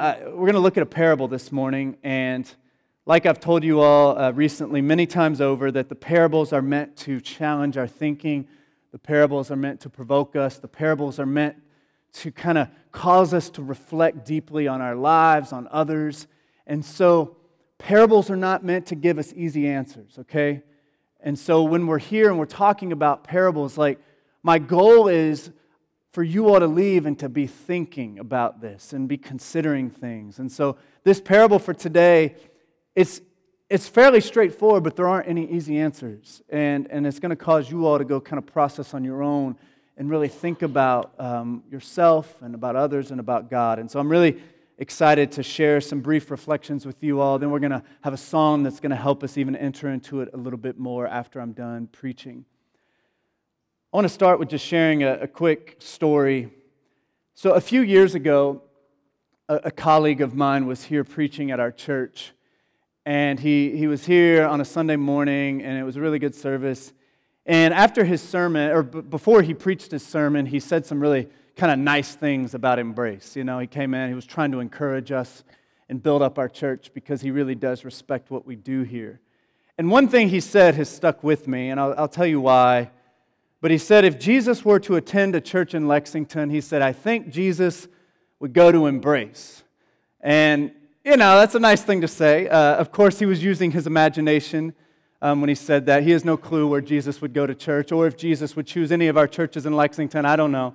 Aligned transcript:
uh, 0.00 0.16
we're 0.28 0.46
going 0.46 0.54
to 0.54 0.60
look 0.60 0.78
at 0.78 0.82
a 0.82 0.86
parable 0.86 1.28
this 1.28 1.52
morning, 1.52 1.94
and 2.02 2.50
like 3.04 3.26
I've 3.26 3.38
told 3.38 3.62
you 3.62 3.80
all 3.80 4.16
uh, 4.16 4.30
recently, 4.30 4.80
many 4.80 5.04
times 5.04 5.42
over, 5.42 5.70
that 5.70 5.90
the 5.90 5.94
parables 5.94 6.54
are 6.54 6.62
meant 6.62 6.96
to 6.98 7.20
challenge 7.20 7.76
our 7.76 7.86
thinking. 7.86 8.48
The 8.92 8.98
parables 8.98 9.50
are 9.50 9.56
meant 9.56 9.78
to 9.80 9.90
provoke 9.90 10.36
us. 10.36 10.56
The 10.56 10.68
parables 10.68 11.18
are 11.18 11.26
meant 11.26 11.56
to 12.14 12.32
kind 12.32 12.56
of 12.56 12.68
cause 12.92 13.34
us 13.34 13.50
to 13.50 13.62
reflect 13.62 14.24
deeply 14.24 14.66
on 14.66 14.80
our 14.80 14.94
lives, 14.94 15.52
on 15.52 15.68
others. 15.70 16.26
And 16.66 16.82
so, 16.82 17.36
parables 17.76 18.30
are 18.30 18.36
not 18.36 18.64
meant 18.64 18.86
to 18.86 18.94
give 18.94 19.18
us 19.18 19.34
easy 19.36 19.68
answers, 19.68 20.16
okay? 20.20 20.62
And 21.20 21.38
so, 21.38 21.62
when 21.62 21.86
we're 21.86 21.98
here 21.98 22.30
and 22.30 22.38
we're 22.38 22.46
talking 22.46 22.92
about 22.92 23.22
parables, 23.22 23.76
like, 23.76 23.98
my 24.42 24.58
goal 24.58 25.08
is 25.08 25.50
for 26.12 26.22
you 26.22 26.48
all 26.48 26.58
to 26.58 26.66
leave 26.66 27.06
and 27.06 27.18
to 27.20 27.28
be 27.28 27.46
thinking 27.46 28.18
about 28.18 28.60
this 28.60 28.92
and 28.92 29.08
be 29.08 29.16
considering 29.16 29.90
things. 29.90 30.38
And 30.38 30.50
so, 30.50 30.76
this 31.04 31.20
parable 31.20 31.58
for 31.58 31.72
today, 31.72 32.34
it's, 32.94 33.20
it's 33.68 33.88
fairly 33.88 34.20
straightforward, 34.20 34.82
but 34.82 34.96
there 34.96 35.08
aren't 35.08 35.28
any 35.28 35.50
easy 35.50 35.78
answers. 35.78 36.42
And, 36.48 36.88
and 36.90 37.06
it's 37.06 37.20
going 37.20 37.30
to 37.30 37.36
cause 37.36 37.70
you 37.70 37.86
all 37.86 37.98
to 37.98 38.04
go 38.04 38.20
kind 38.20 38.38
of 38.38 38.46
process 38.46 38.92
on 38.92 39.04
your 39.04 39.22
own 39.22 39.56
and 39.96 40.10
really 40.10 40.28
think 40.28 40.62
about 40.62 41.14
um, 41.18 41.62
yourself 41.70 42.42
and 42.42 42.54
about 42.54 42.74
others 42.74 43.12
and 43.12 43.20
about 43.20 43.48
God. 43.48 43.78
And 43.78 43.88
so, 43.88 44.00
I'm 44.00 44.10
really 44.10 44.42
excited 44.78 45.30
to 45.32 45.44
share 45.44 45.80
some 45.80 46.00
brief 46.00 46.30
reflections 46.30 46.84
with 46.84 47.04
you 47.04 47.20
all. 47.20 47.38
Then, 47.38 47.50
we're 47.50 47.60
going 47.60 47.70
to 47.70 47.84
have 48.00 48.14
a 48.14 48.18
song 48.18 48.64
that's 48.64 48.80
going 48.80 48.90
to 48.90 48.96
help 48.96 49.22
us 49.22 49.38
even 49.38 49.54
enter 49.54 49.88
into 49.88 50.22
it 50.22 50.30
a 50.34 50.36
little 50.36 50.58
bit 50.58 50.76
more 50.76 51.06
after 51.06 51.40
I'm 51.40 51.52
done 51.52 51.86
preaching. 51.86 52.44
I 53.92 53.96
want 53.96 54.04
to 54.04 54.14
start 54.14 54.38
with 54.38 54.48
just 54.48 54.64
sharing 54.64 55.02
a, 55.02 55.14
a 55.22 55.26
quick 55.26 55.74
story. 55.80 56.48
So, 57.34 57.54
a 57.54 57.60
few 57.60 57.82
years 57.82 58.14
ago, 58.14 58.62
a, 59.48 59.56
a, 59.64 59.70
colleague 59.72 60.20
of 60.20 60.32
mine 60.32 60.66
was 60.66 60.84
here 60.84 61.02
preaching 61.02 61.50
at 61.50 61.58
our 61.58 61.72
church. 61.72 62.30
And 63.04 63.40
he, 63.40 63.76
he 63.76 63.88
was 63.88 64.06
here 64.06 64.46
on 64.46 64.60
a 64.60 64.64
Sunday 64.64 64.94
morning, 64.94 65.62
and 65.62 65.76
it 65.76 65.82
was 65.82 65.96
a 65.96 66.00
really 66.00 66.20
good 66.20 66.36
service. 66.36 66.92
And 67.44 67.74
after 67.74 68.04
his 68.04 68.22
sermon, 68.22 68.70
or 68.70 68.84
b- 68.84 69.00
before 69.00 69.42
he 69.42 69.54
preached 69.54 69.90
his 69.90 70.06
sermon, 70.06 70.46
he 70.46 70.60
said 70.60 70.86
some 70.86 71.00
really 71.00 71.28
kind 71.56 71.72
of 71.72 71.80
nice 71.80 72.14
things 72.14 72.54
about 72.54 72.78
Embrace. 72.78 73.34
You 73.34 73.42
know, 73.42 73.58
he 73.58 73.66
came 73.66 73.92
in, 73.92 74.08
he 74.08 74.14
was 74.14 74.24
trying 74.24 74.52
to 74.52 74.60
encourage 74.60 75.10
us 75.10 75.42
and 75.88 76.00
build 76.00 76.22
up 76.22 76.38
our 76.38 76.48
church 76.48 76.92
because 76.94 77.22
he 77.22 77.32
really 77.32 77.56
does 77.56 77.84
respect 77.84 78.30
what 78.30 78.46
we 78.46 78.54
do 78.54 78.82
here. 78.84 79.20
And 79.76 79.90
one 79.90 80.06
thing 80.06 80.28
he 80.28 80.38
said 80.38 80.76
has 80.76 80.88
stuck 80.88 81.24
with 81.24 81.48
me, 81.48 81.70
and 81.70 81.80
I'll, 81.80 81.92
I'll 81.98 82.08
tell 82.08 82.24
you 82.24 82.40
why. 82.40 82.92
But 83.60 83.70
he 83.70 83.78
said 83.78 84.04
if 84.04 84.18
Jesus 84.18 84.64
were 84.64 84.80
to 84.80 84.96
attend 84.96 85.34
a 85.34 85.40
church 85.40 85.74
in 85.74 85.86
Lexington, 85.86 86.50
he 86.50 86.60
said, 86.60 86.82
I 86.82 86.92
think 86.92 87.30
Jesus 87.30 87.88
would 88.38 88.52
go 88.54 88.72
to 88.72 88.86
Embrace. 88.86 89.62
And, 90.20 90.72
you 91.04 91.16
know, 91.16 91.38
that's 91.38 91.54
a 91.54 91.60
nice 91.60 91.82
thing 91.82 92.00
to 92.00 92.08
say. 92.08 92.48
Uh, 92.48 92.76
of 92.76 92.90
course, 92.90 93.18
he 93.18 93.26
was 93.26 93.42
using 93.42 93.70
his 93.70 93.86
imagination 93.86 94.74
um, 95.20 95.40
when 95.40 95.48
he 95.48 95.54
said 95.54 95.86
that. 95.86 96.02
He 96.02 96.10
has 96.12 96.24
no 96.24 96.36
clue 96.36 96.66
where 96.66 96.80
Jesus 96.80 97.20
would 97.20 97.34
go 97.34 97.46
to 97.46 97.54
church 97.54 97.92
or 97.92 98.06
if 98.06 98.16
Jesus 98.16 98.56
would 98.56 98.66
choose 98.66 98.90
any 98.90 99.08
of 99.08 99.18
our 99.18 99.28
churches 99.28 99.66
in 99.66 99.76
Lexington. 99.76 100.24
I 100.24 100.36
don't 100.36 100.52
know. 100.52 100.74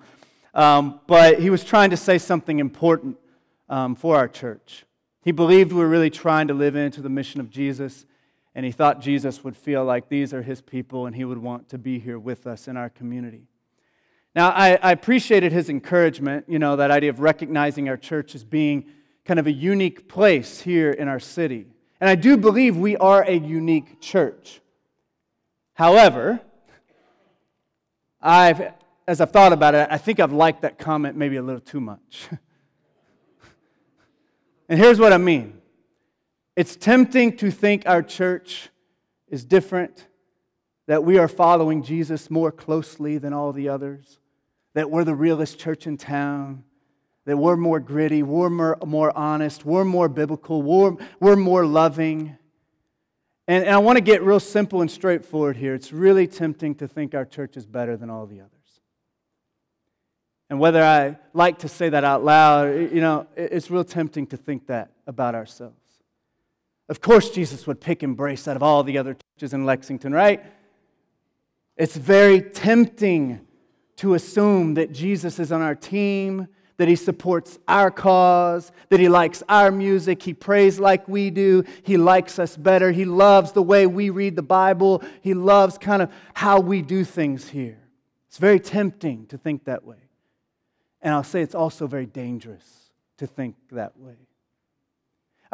Um, 0.53 1.01
but 1.07 1.39
he 1.39 1.49
was 1.49 1.63
trying 1.63 1.89
to 1.89 1.97
say 1.97 2.17
something 2.17 2.59
important 2.59 3.17
um, 3.67 3.95
for 3.95 4.15
our 4.15 4.27
church. 4.27 4.85
He 5.21 5.31
believed 5.31 5.71
we 5.71 5.79
were 5.79 5.89
really 5.89 6.11
trying 6.11 6.47
to 6.49 6.53
live 6.53 6.75
into 6.75 7.01
the 7.01 7.09
mission 7.09 7.41
of 7.41 7.49
Jesus 7.49 8.05
and 8.55 8.65
he 8.65 8.71
thought 8.71 9.01
Jesus 9.01 9.43
would 9.43 9.57
feel 9.57 9.83
like 9.83 10.07
these 10.07 10.33
are 10.33 10.41
his 10.41 10.61
people 10.61 11.05
and 11.05 11.15
he 11.15 11.25
would 11.25 11.37
want 11.37 11.69
to 11.69 11.77
be 11.77 11.99
here 11.99 12.17
with 12.17 12.47
us 12.47 12.69
in 12.69 12.77
our 12.77 12.89
community. 12.89 13.49
Now, 14.33 14.49
I, 14.49 14.79
I, 14.81 14.91
appreciated 14.91 15.51
his 15.51 15.69
encouragement, 15.69 16.45
you 16.47 16.59
know, 16.59 16.77
that 16.77 16.91
idea 16.91 17.09
of 17.09 17.19
recognizing 17.19 17.87
our 17.87 17.95
church 17.95 18.35
as 18.35 18.43
being 18.43 18.85
kind 19.25 19.39
of 19.39 19.47
a 19.47 19.51
unique 19.51 20.09
place 20.09 20.61
here 20.61 20.91
in 20.91 21.07
our 21.07 21.19
city. 21.19 21.67
And 22.01 22.09
I 22.09 22.15
do 22.15 22.35
believe 22.35 22.75
we 22.75 22.97
are 22.97 23.23
a 23.23 23.33
unique 23.33 24.01
church. 24.01 24.61
However, 25.73 26.41
I've, 28.21 28.73
as 29.07 29.21
I've 29.21 29.31
thought 29.31 29.53
about 29.53 29.73
it, 29.73 29.87
I 29.89 29.97
think 29.97 30.19
I've 30.19 30.33
liked 30.33 30.63
that 30.63 30.77
comment 30.77 31.15
maybe 31.15 31.37
a 31.37 31.41
little 31.41 31.61
too 31.61 31.79
much. 31.79 32.27
and 34.69 34.79
here's 34.79 34.99
what 34.99 35.13
I 35.13 35.17
mean 35.17 35.61
it's 36.55 36.75
tempting 36.75 37.35
to 37.37 37.51
think 37.51 37.83
our 37.85 38.01
church 38.01 38.69
is 39.27 39.43
different, 39.43 40.07
that 40.87 41.03
we 41.03 41.17
are 41.17 41.27
following 41.27 41.83
Jesus 41.83 42.29
more 42.29 42.51
closely 42.51 43.17
than 43.17 43.33
all 43.33 43.51
the 43.51 43.69
others, 43.69 44.19
that 44.73 44.89
we're 44.89 45.03
the 45.03 45.15
realest 45.15 45.59
church 45.59 45.87
in 45.87 45.97
town, 45.97 46.63
that 47.25 47.37
we're 47.37 47.57
more 47.57 47.79
gritty, 47.79 48.23
we're 48.23 48.49
more, 48.49 48.77
more 48.85 49.15
honest, 49.17 49.65
we're 49.65 49.83
more 49.83 50.07
biblical, 50.07 50.61
we're, 50.61 50.95
we're 51.19 51.35
more 51.35 51.65
loving. 51.65 52.37
And, 53.47 53.65
and 53.65 53.73
I 53.73 53.79
want 53.79 53.97
to 53.97 54.01
get 54.01 54.21
real 54.21 54.39
simple 54.39 54.81
and 54.81 54.89
straightforward 54.89 55.57
here. 55.57 55.73
It's 55.73 55.91
really 55.91 56.27
tempting 56.27 56.75
to 56.75 56.87
think 56.87 57.15
our 57.15 57.25
church 57.25 57.57
is 57.57 57.65
better 57.65 57.97
than 57.97 58.09
all 58.09 58.27
the 58.27 58.41
others. 58.41 58.51
And 60.49 60.59
whether 60.59 60.83
I 60.83 61.17
like 61.33 61.59
to 61.59 61.67
say 61.67 61.89
that 61.89 62.03
out 62.03 62.23
loud, 62.23 62.93
you 62.93 63.01
know, 63.01 63.25
it's 63.35 63.71
real 63.71 63.83
tempting 63.83 64.27
to 64.27 64.37
think 64.37 64.67
that 64.67 64.91
about 65.07 65.33
ourselves. 65.33 65.75
Of 66.87 67.01
course, 67.01 67.29
Jesus 67.29 67.65
would 67.65 67.81
pick 67.81 68.03
and 68.03 68.11
Embrace 68.11 68.47
out 68.47 68.55
of 68.55 68.63
all 68.63 68.83
the 68.83 68.97
other 68.97 69.15
churches 69.15 69.53
in 69.53 69.65
Lexington, 69.65 70.13
right? 70.13 70.43
It's 71.77 71.95
very 71.95 72.41
tempting 72.41 73.45
to 73.97 74.13
assume 74.13 74.75
that 74.75 74.91
Jesus 74.91 75.39
is 75.39 75.51
on 75.51 75.61
our 75.61 75.75
team, 75.75 76.47
that 76.77 76.87
he 76.87 76.95
supports 76.95 77.57
our 77.67 77.89
cause, 77.89 78.71
that 78.89 78.99
he 78.99 79.09
likes 79.09 79.41
our 79.47 79.71
music, 79.71 80.21
he 80.21 80.33
prays 80.33 80.79
like 80.79 81.07
we 81.07 81.29
do, 81.29 81.63
he 81.83 81.97
likes 81.97 82.37
us 82.37 82.57
better, 82.57 82.91
he 82.91 83.05
loves 83.05 83.53
the 83.53 83.63
way 83.63 83.87
we 83.87 84.09
read 84.09 84.35
the 84.35 84.43
Bible, 84.43 85.01
he 85.21 85.33
loves 85.33 85.77
kind 85.77 86.01
of 86.01 86.11
how 86.33 86.59
we 86.59 86.81
do 86.81 87.03
things 87.03 87.49
here. 87.49 87.79
It's 88.27 88.37
very 88.37 88.59
tempting 88.59 89.27
to 89.27 89.37
think 89.37 89.65
that 89.65 89.85
way. 89.85 90.09
And 91.01 91.13
I'll 91.13 91.23
say 91.23 91.41
it's 91.41 91.55
also 91.55 91.87
very 91.87 92.05
dangerous 92.05 92.91
to 93.17 93.27
think 93.27 93.55
that 93.71 93.97
way. 93.97 94.24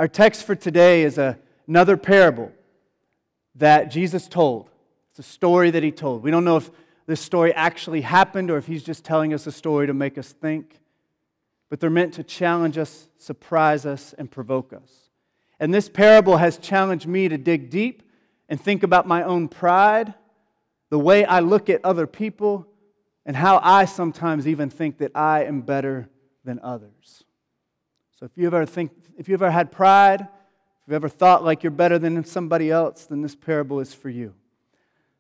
Our 0.02 0.08
text 0.08 0.46
for 0.46 0.56
today 0.56 1.04
is 1.04 1.20
a, 1.20 1.38
another 1.68 1.96
parable 1.96 2.52
that 3.54 3.92
Jesus 3.92 4.28
told. 4.28 4.72
It's 5.12 5.20
a 5.20 5.32
story 5.32 5.70
that 5.70 5.84
he 5.84 5.92
told. 5.92 6.24
We 6.24 6.32
don't 6.32 6.44
know 6.44 6.58
if 6.58 6.72
this 7.06 7.22
story 7.22 7.54
actually 7.54 8.02
happened 8.02 8.50
or 8.50 8.58
if 8.58 8.66
he's 8.66 8.82
just 8.82 9.06
telling 9.06 9.32
us 9.32 9.46
a 9.46 9.52
story 9.52 9.86
to 9.86 9.94
make 9.94 10.18
us 10.18 10.34
think, 10.34 10.80
but 11.70 11.80
they're 11.80 11.92
meant 11.92 12.16
to 12.16 12.24
challenge 12.24 12.80
us, 12.80 13.10
surprise 13.20 13.86
us, 13.86 14.16
and 14.18 14.32
provoke 14.32 14.74
us. 14.74 15.12
And 15.60 15.72
this 15.72 15.88
parable 15.88 16.38
has 16.38 16.58
challenged 16.58 17.06
me 17.06 17.30
to 17.30 17.38
dig 17.38 17.70
deep 17.70 18.02
and 18.50 18.60
think 18.60 18.82
about 18.82 19.08
my 19.08 19.22
own 19.22 19.50
pride, 19.50 20.16
the 20.90 20.98
way 20.98 21.26
I 21.26 21.42
look 21.42 21.70
at 21.70 21.80
other 21.86 22.08
people, 22.08 22.66
and 23.24 23.36
how 23.36 23.60
I 23.62 23.86
sometimes 23.86 24.48
even 24.48 24.72
think 24.72 24.98
that 24.98 25.12
I 25.14 25.44
am 25.44 25.62
better 25.62 26.10
than 26.44 26.60
others. 26.64 27.24
So 28.22 28.26
if 28.26 28.38
you 28.38 28.46
ever 28.46 28.68
think, 28.68 28.92
if 29.18 29.28
you 29.28 29.34
ever 29.34 29.50
had 29.50 29.72
pride, 29.72 30.22
if 30.22 30.28
you've 30.86 30.94
ever 30.94 31.10
thought 31.10 31.44
like 31.44 31.64
you're 31.64 31.72
better 31.72 31.98
than 31.98 32.24
somebody 32.24 32.70
else, 32.70 33.06
then 33.06 33.24
this 33.24 33.34
parable 33.34 33.80
is 33.80 33.96
for 33.96 34.10
you. 34.12 34.36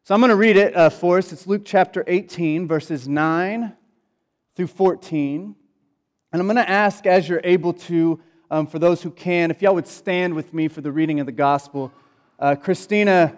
So 0.03 0.13
I'm 0.13 0.22
going 0.22 0.29
to 0.29 0.35
read 0.35 0.56
it 0.56 0.75
uh, 0.75 0.91
for 0.91 1.17
us. 1.17 1.34
It's 1.34 1.47
Luke 1.47 1.63
chapter 1.66 2.03
18, 2.06 2.67
verses 2.67 3.07
9 3.07 3.73
through 4.53 4.67
14. 4.67 5.56
And 6.31 6.39
I'm 6.39 6.45
going 6.45 6.57
to 6.57 6.69
ask, 6.69 7.07
as 7.07 7.28
you're 7.28 7.41
able 7.44 7.73
to, 7.73 8.19
um, 8.51 8.67
for 8.67 8.78
those 8.78 9.01
who 9.01 9.09
can, 9.09 9.50
if 9.50 9.63
y'all 9.63 9.73
would 9.73 9.88
stand 9.88 10.35
with 10.35 10.53
me 10.53 10.68
for 10.68 10.81
the 10.81 10.91
reading 10.91 11.19
of 11.19 11.25
the 11.25 11.31
gospel. 11.31 11.91
Uh, 12.38 12.53
Christina 12.53 13.35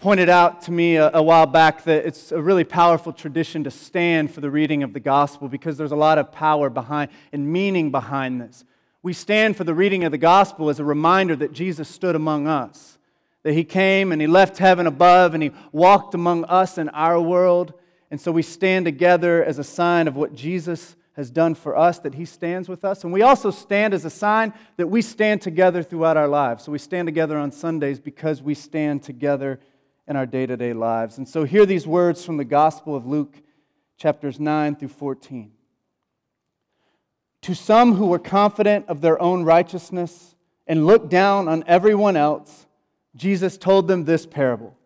pointed 0.00 0.28
out 0.28 0.62
to 0.62 0.70
me 0.70 0.94
a, 0.94 1.10
a, 1.12 1.20
while 1.20 1.44
back 1.44 1.82
that 1.82 2.06
it's 2.06 2.30
a 2.30 2.40
really 2.40 2.62
powerful 2.62 3.12
tradition 3.12 3.64
to 3.64 3.70
stand 3.70 4.32
for 4.32 4.40
the 4.40 4.48
reading 4.48 4.84
of 4.84 4.92
the 4.92 5.00
gospel 5.00 5.48
because 5.48 5.76
there's 5.76 5.90
a 5.90 5.96
lot 5.96 6.18
of 6.18 6.30
power 6.30 6.70
behind 6.70 7.10
and 7.32 7.52
meaning 7.52 7.90
behind 7.90 8.40
this. 8.40 8.64
We 9.02 9.12
stand 9.12 9.56
for 9.56 9.64
the 9.64 9.74
reading 9.74 10.04
of 10.04 10.12
the 10.12 10.18
gospel 10.18 10.70
as 10.70 10.78
a 10.78 10.84
reminder 10.84 11.34
that 11.34 11.52
Jesus 11.52 11.88
stood 11.88 12.14
among 12.14 12.46
us, 12.46 12.96
that 13.42 13.54
he 13.54 13.64
came 13.64 14.12
and 14.12 14.20
he 14.20 14.28
left 14.28 14.58
heaven 14.58 14.86
above 14.86 15.34
and 15.34 15.42
he 15.42 15.50
walked 15.72 16.14
among 16.14 16.44
us 16.44 16.78
in 16.78 16.88
our 16.90 17.20
world. 17.20 17.74
And 18.12 18.20
so 18.20 18.30
we 18.30 18.42
stand 18.42 18.84
together 18.84 19.42
as 19.42 19.58
a 19.58 19.64
sign 19.64 20.06
of 20.06 20.14
what 20.14 20.32
Jesus 20.32 20.94
has 21.14 21.28
done 21.28 21.56
for 21.56 21.76
us, 21.76 21.98
that 21.98 22.14
he 22.14 22.24
stands 22.24 22.68
with 22.68 22.84
us. 22.84 23.02
And 23.02 23.12
we 23.12 23.22
also 23.22 23.50
stand 23.50 23.92
as 23.92 24.04
a 24.04 24.10
sign 24.10 24.52
that 24.76 24.86
we 24.86 25.02
stand 25.02 25.42
together 25.42 25.82
throughout 25.82 26.16
our 26.16 26.28
lives. 26.28 26.62
So 26.62 26.70
we 26.70 26.78
stand 26.78 27.08
together 27.08 27.36
on 27.36 27.50
Sundays 27.50 27.98
because 27.98 28.40
we 28.40 28.54
stand 28.54 29.02
together 29.02 29.58
in 30.08 30.16
our 30.16 30.26
day 30.26 30.46
to 30.46 30.56
day 30.56 30.72
lives. 30.72 31.18
And 31.18 31.28
so, 31.28 31.44
hear 31.44 31.66
these 31.66 31.86
words 31.86 32.24
from 32.24 32.38
the 32.38 32.44
Gospel 32.44 32.96
of 32.96 33.06
Luke, 33.06 33.36
chapters 33.98 34.40
9 34.40 34.76
through 34.76 34.88
14. 34.88 35.52
To 37.42 37.54
some 37.54 37.94
who 37.94 38.06
were 38.06 38.18
confident 38.18 38.86
of 38.88 39.02
their 39.02 39.20
own 39.20 39.44
righteousness 39.44 40.34
and 40.66 40.86
looked 40.86 41.10
down 41.10 41.46
on 41.46 41.62
everyone 41.66 42.16
else, 42.16 42.66
Jesus 43.14 43.58
told 43.58 43.86
them 43.86 44.04
this 44.04 44.26
parable. 44.26 44.76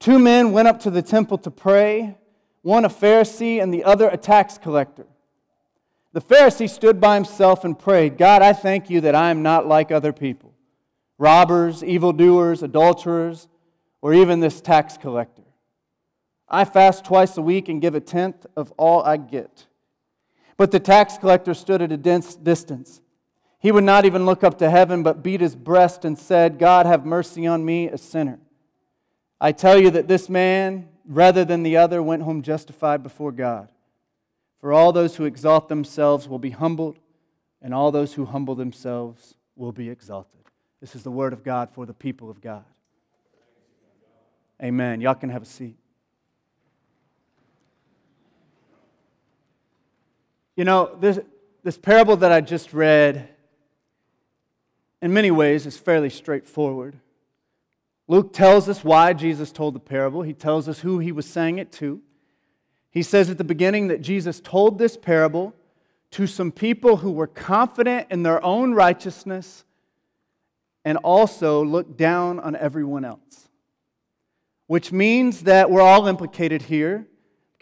Two 0.00 0.18
men 0.18 0.52
went 0.52 0.68
up 0.68 0.80
to 0.80 0.90
the 0.90 1.02
temple 1.02 1.38
to 1.38 1.50
pray, 1.50 2.18
one 2.62 2.84
a 2.84 2.90
Pharisee 2.90 3.62
and 3.62 3.72
the 3.72 3.84
other 3.84 4.08
a 4.08 4.16
tax 4.16 4.58
collector. 4.58 5.06
The 6.12 6.20
Pharisee 6.20 6.68
stood 6.68 7.00
by 7.00 7.14
himself 7.14 7.64
and 7.64 7.78
prayed, 7.78 8.18
God, 8.18 8.42
I 8.42 8.52
thank 8.52 8.90
you 8.90 9.00
that 9.02 9.14
I 9.14 9.30
am 9.30 9.42
not 9.42 9.66
like 9.66 9.90
other 9.92 10.12
people 10.12 10.50
robbers, 11.16 11.84
evildoers, 11.84 12.62
adulterers, 12.62 13.46
or 14.04 14.12
even 14.12 14.38
this 14.38 14.60
tax 14.60 14.98
collector. 14.98 15.44
I 16.46 16.66
fast 16.66 17.06
twice 17.06 17.38
a 17.38 17.40
week 17.40 17.70
and 17.70 17.80
give 17.80 17.94
a 17.94 18.00
tenth 18.00 18.44
of 18.54 18.70
all 18.72 19.02
I 19.02 19.16
get. 19.16 19.64
But 20.58 20.72
the 20.72 20.78
tax 20.78 21.16
collector 21.16 21.54
stood 21.54 21.80
at 21.80 21.90
a 21.90 21.96
dense 21.96 22.34
distance. 22.34 23.00
He 23.60 23.72
would 23.72 23.82
not 23.82 24.04
even 24.04 24.26
look 24.26 24.44
up 24.44 24.58
to 24.58 24.68
heaven, 24.68 25.02
but 25.02 25.22
beat 25.22 25.40
his 25.40 25.56
breast 25.56 26.04
and 26.04 26.18
said, 26.18 26.58
God, 26.58 26.84
have 26.84 27.06
mercy 27.06 27.46
on 27.46 27.64
me, 27.64 27.88
a 27.88 27.96
sinner. 27.96 28.40
I 29.40 29.52
tell 29.52 29.78
you 29.78 29.88
that 29.92 30.06
this 30.06 30.28
man, 30.28 30.86
rather 31.08 31.42
than 31.42 31.62
the 31.62 31.78
other, 31.78 32.02
went 32.02 32.24
home 32.24 32.42
justified 32.42 33.02
before 33.02 33.32
God. 33.32 33.70
For 34.60 34.70
all 34.70 34.92
those 34.92 35.16
who 35.16 35.24
exalt 35.24 35.70
themselves 35.70 36.28
will 36.28 36.38
be 36.38 36.50
humbled, 36.50 36.98
and 37.62 37.72
all 37.72 37.90
those 37.90 38.12
who 38.12 38.26
humble 38.26 38.54
themselves 38.54 39.34
will 39.56 39.72
be 39.72 39.88
exalted. 39.88 40.42
This 40.82 40.94
is 40.94 41.04
the 41.04 41.10
word 41.10 41.32
of 41.32 41.42
God 41.42 41.70
for 41.72 41.86
the 41.86 41.94
people 41.94 42.28
of 42.28 42.42
God. 42.42 42.64
Amen. 44.64 45.02
Y'all 45.02 45.14
can 45.14 45.28
have 45.28 45.42
a 45.42 45.46
seat. 45.46 45.76
You 50.56 50.64
know, 50.64 50.96
this, 50.98 51.18
this 51.62 51.76
parable 51.76 52.16
that 52.16 52.32
I 52.32 52.40
just 52.40 52.72
read, 52.72 53.28
in 55.02 55.12
many 55.12 55.30
ways, 55.30 55.66
is 55.66 55.76
fairly 55.76 56.08
straightforward. 56.08 56.96
Luke 58.08 58.32
tells 58.32 58.66
us 58.66 58.82
why 58.82 59.12
Jesus 59.12 59.52
told 59.52 59.74
the 59.74 59.80
parable, 59.80 60.22
he 60.22 60.32
tells 60.32 60.66
us 60.66 60.80
who 60.80 60.98
he 60.98 61.12
was 61.12 61.26
saying 61.26 61.58
it 61.58 61.70
to. 61.72 62.00
He 62.90 63.02
says 63.02 63.28
at 63.28 63.36
the 63.36 63.44
beginning 63.44 63.88
that 63.88 64.00
Jesus 64.00 64.40
told 64.40 64.78
this 64.78 64.96
parable 64.96 65.54
to 66.12 66.26
some 66.26 66.50
people 66.50 66.98
who 66.98 67.10
were 67.10 67.26
confident 67.26 68.06
in 68.10 68.22
their 68.22 68.42
own 68.42 68.72
righteousness 68.72 69.64
and 70.86 70.96
also 70.98 71.62
looked 71.62 71.98
down 71.98 72.40
on 72.40 72.56
everyone 72.56 73.04
else. 73.04 73.43
Which 74.66 74.92
means 74.92 75.42
that 75.42 75.70
we're 75.70 75.82
all 75.82 76.06
implicated 76.06 76.62
here 76.62 77.06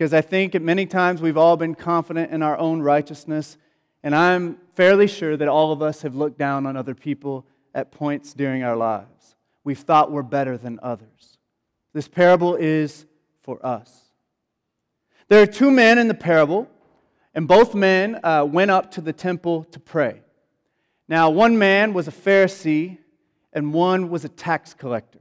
because 0.03 0.15
I 0.15 0.21
think 0.21 0.55
at 0.55 0.63
many 0.63 0.87
times 0.87 1.21
we've 1.23 1.37
all 1.37 1.57
been 1.57 1.75
confident 1.75 2.33
in 2.33 2.43
our 2.43 2.59
own 2.59 2.81
righteousness, 2.83 3.57
and 4.03 4.15
I'm 4.17 4.59
fairly 4.75 5.07
sure 5.07 5.37
that 5.37 5.47
all 5.47 5.71
of 5.71 5.81
us 5.81 6.03
have 6.03 6.15
looked 6.15 6.39
down 6.39 6.67
on 6.67 6.77
other 6.77 6.95
people 6.95 7.47
at 7.75 7.93
points 7.93 8.35
during 8.35 8.65
our 8.65 8.77
lives. 8.77 9.37
We've 9.63 9.79
thought 9.79 10.11
we're 10.11 10.23
better 10.23 10.57
than 10.57 10.81
others. 10.83 11.39
This 11.93 12.09
parable 12.09 12.57
is 12.57 13.07
for 13.43 13.65
us. 13.65 14.11
There 15.29 15.41
are 15.41 15.47
two 15.47 15.71
men 15.71 15.99
in 15.99 16.09
the 16.09 16.15
parable, 16.15 16.69
and 17.35 17.47
both 17.47 17.75
men 17.75 18.19
uh, 18.25 18.45
went 18.51 18.71
up 18.71 18.91
to 18.93 19.01
the 19.01 19.13
temple 19.13 19.65
to 19.65 19.79
pray. 19.79 20.23
Now, 21.07 21.31
one 21.31 21.59
man 21.59 21.93
was 21.93 22.09
a 22.09 22.13
Pharisee, 22.13 22.99
and 23.53 23.73
one 23.73 24.09
was 24.09 24.25
a 24.25 24.29
tax 24.29 24.75
collector. 24.75 25.21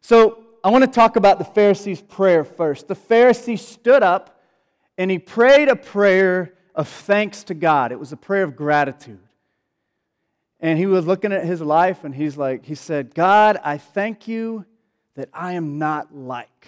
So, 0.00 0.44
I 0.62 0.70
want 0.70 0.84
to 0.84 0.90
talk 0.90 1.16
about 1.16 1.38
the 1.38 1.44
Pharisee's 1.44 2.02
prayer 2.02 2.44
first. 2.44 2.88
The 2.88 2.96
Pharisee 2.96 3.58
stood 3.58 4.02
up 4.02 4.42
and 4.98 5.10
he 5.10 5.18
prayed 5.18 5.68
a 5.68 5.76
prayer 5.76 6.54
of 6.74 6.86
thanks 6.86 7.44
to 7.44 7.54
God. 7.54 7.92
It 7.92 7.98
was 7.98 8.12
a 8.12 8.16
prayer 8.16 8.44
of 8.44 8.56
gratitude. 8.56 9.20
And 10.60 10.78
he 10.78 10.84
was 10.84 11.06
looking 11.06 11.32
at 11.32 11.44
his 11.44 11.62
life 11.62 12.04
and 12.04 12.14
he's 12.14 12.36
like, 12.36 12.66
he 12.66 12.74
said, 12.74 13.14
God, 13.14 13.58
I 13.64 13.78
thank 13.78 14.28
you 14.28 14.66
that 15.14 15.30
I 15.32 15.52
am 15.52 15.78
not 15.78 16.14
like. 16.14 16.66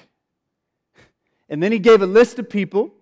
And 1.51 1.63
then 1.63 1.71
he 1.71 1.79
gave 1.79 2.01
a 2.01 2.07
list 2.07 2.39
of 2.39 2.49
people 2.49 2.95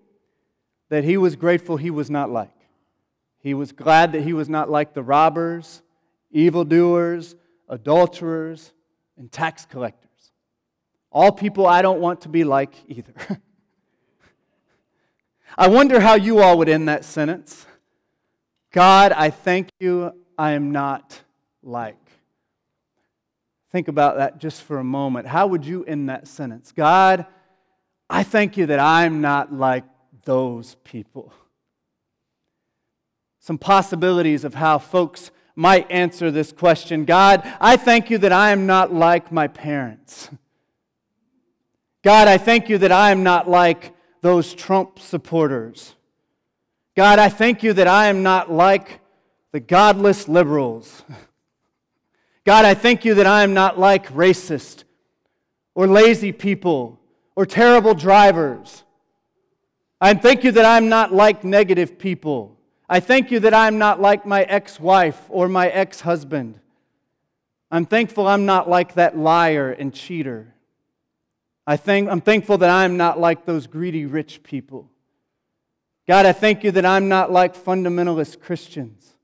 that 0.88 1.04
he 1.04 1.16
was 1.16 1.36
grateful 1.36 1.76
he 1.76 1.90
was 1.90 2.10
not 2.10 2.30
like. 2.30 2.50
He 3.38 3.54
was 3.54 3.70
glad 3.70 4.12
that 4.12 4.22
he 4.22 4.32
was 4.32 4.48
not 4.48 4.68
like 4.68 4.92
the 4.92 5.02
robbers, 5.04 5.82
evildoers, 6.32 7.36
adulterers, 7.68 8.72
and 9.16 9.30
tax 9.30 9.64
collectors. 9.64 10.09
All 11.12 11.32
people 11.32 11.66
I 11.66 11.82
don't 11.82 12.00
want 12.00 12.22
to 12.22 12.28
be 12.28 12.44
like 12.44 12.74
either. 12.88 13.12
I 15.58 15.68
wonder 15.68 16.00
how 16.00 16.14
you 16.14 16.40
all 16.40 16.58
would 16.58 16.68
end 16.68 16.88
that 16.88 17.04
sentence. 17.04 17.66
God, 18.72 19.12
I 19.12 19.30
thank 19.30 19.68
you, 19.80 20.12
I 20.38 20.52
am 20.52 20.70
not 20.70 21.20
like. 21.62 21.96
Think 23.70 23.88
about 23.88 24.16
that 24.16 24.38
just 24.38 24.62
for 24.62 24.78
a 24.78 24.84
moment. 24.84 25.26
How 25.26 25.46
would 25.46 25.64
you 25.64 25.84
end 25.84 26.08
that 26.08 26.28
sentence? 26.28 26.72
God, 26.72 27.26
I 28.08 28.22
thank 28.22 28.56
you 28.56 28.66
that 28.66 28.80
I'm 28.80 29.20
not 29.20 29.52
like 29.52 29.84
those 30.24 30.76
people. 30.84 31.32
Some 33.38 33.58
possibilities 33.58 34.44
of 34.44 34.54
how 34.54 34.78
folks 34.78 35.30
might 35.56 35.90
answer 35.90 36.30
this 36.30 36.52
question 36.52 37.04
God, 37.04 37.42
I 37.60 37.76
thank 37.76 38.10
you 38.10 38.18
that 38.18 38.32
I 38.32 38.50
am 38.50 38.66
not 38.66 38.92
like 38.92 39.32
my 39.32 39.48
parents. 39.48 40.30
God, 42.02 42.28
I 42.28 42.38
thank 42.38 42.68
you 42.68 42.78
that 42.78 42.92
I 42.92 43.10
am 43.10 43.22
not 43.22 43.48
like 43.48 43.94
those 44.22 44.54
Trump 44.54 44.98
supporters. 44.98 45.94
God, 46.96 47.18
I 47.18 47.28
thank 47.28 47.62
you 47.62 47.72
that 47.74 47.86
I 47.86 48.06
am 48.06 48.22
not 48.22 48.50
like 48.50 49.00
the 49.52 49.60
godless 49.60 50.28
liberals. 50.28 51.02
God, 52.44 52.64
I 52.64 52.74
thank 52.74 53.04
you 53.04 53.14
that 53.14 53.26
I 53.26 53.42
am 53.42 53.52
not 53.52 53.78
like 53.78 54.08
racist 54.12 54.84
or 55.74 55.86
lazy 55.86 56.32
people 56.32 56.98
or 57.36 57.44
terrible 57.44 57.94
drivers. 57.94 58.82
I 60.00 60.14
thank 60.14 60.42
you 60.42 60.52
that 60.52 60.64
I'm 60.64 60.88
not 60.88 61.12
like 61.12 61.44
negative 61.44 61.98
people. 61.98 62.56
I 62.88 63.00
thank 63.00 63.30
you 63.30 63.40
that 63.40 63.54
I'm 63.54 63.78
not 63.78 64.00
like 64.00 64.24
my 64.24 64.42
ex 64.42 64.80
wife 64.80 65.20
or 65.28 65.48
my 65.48 65.68
ex 65.68 66.00
husband. 66.00 66.58
I'm 67.70 67.84
thankful 67.84 68.26
I'm 68.26 68.46
not 68.46 68.68
like 68.68 68.94
that 68.94 69.16
liar 69.16 69.70
and 69.70 69.92
cheater. 69.92 70.54
I 71.70 71.76
think, 71.76 72.10
I'm 72.10 72.20
thankful 72.20 72.58
that 72.58 72.68
I'm 72.68 72.96
not 72.96 73.20
like 73.20 73.46
those 73.46 73.68
greedy 73.68 74.04
rich 74.04 74.42
people. 74.42 74.90
God, 76.08 76.26
I 76.26 76.32
thank 76.32 76.64
you 76.64 76.72
that 76.72 76.84
I'm 76.84 77.08
not 77.08 77.30
like 77.30 77.54
fundamentalist 77.54 78.40
Christians, 78.40 79.14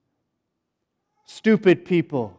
stupid 1.26 1.84
people. 1.84 2.38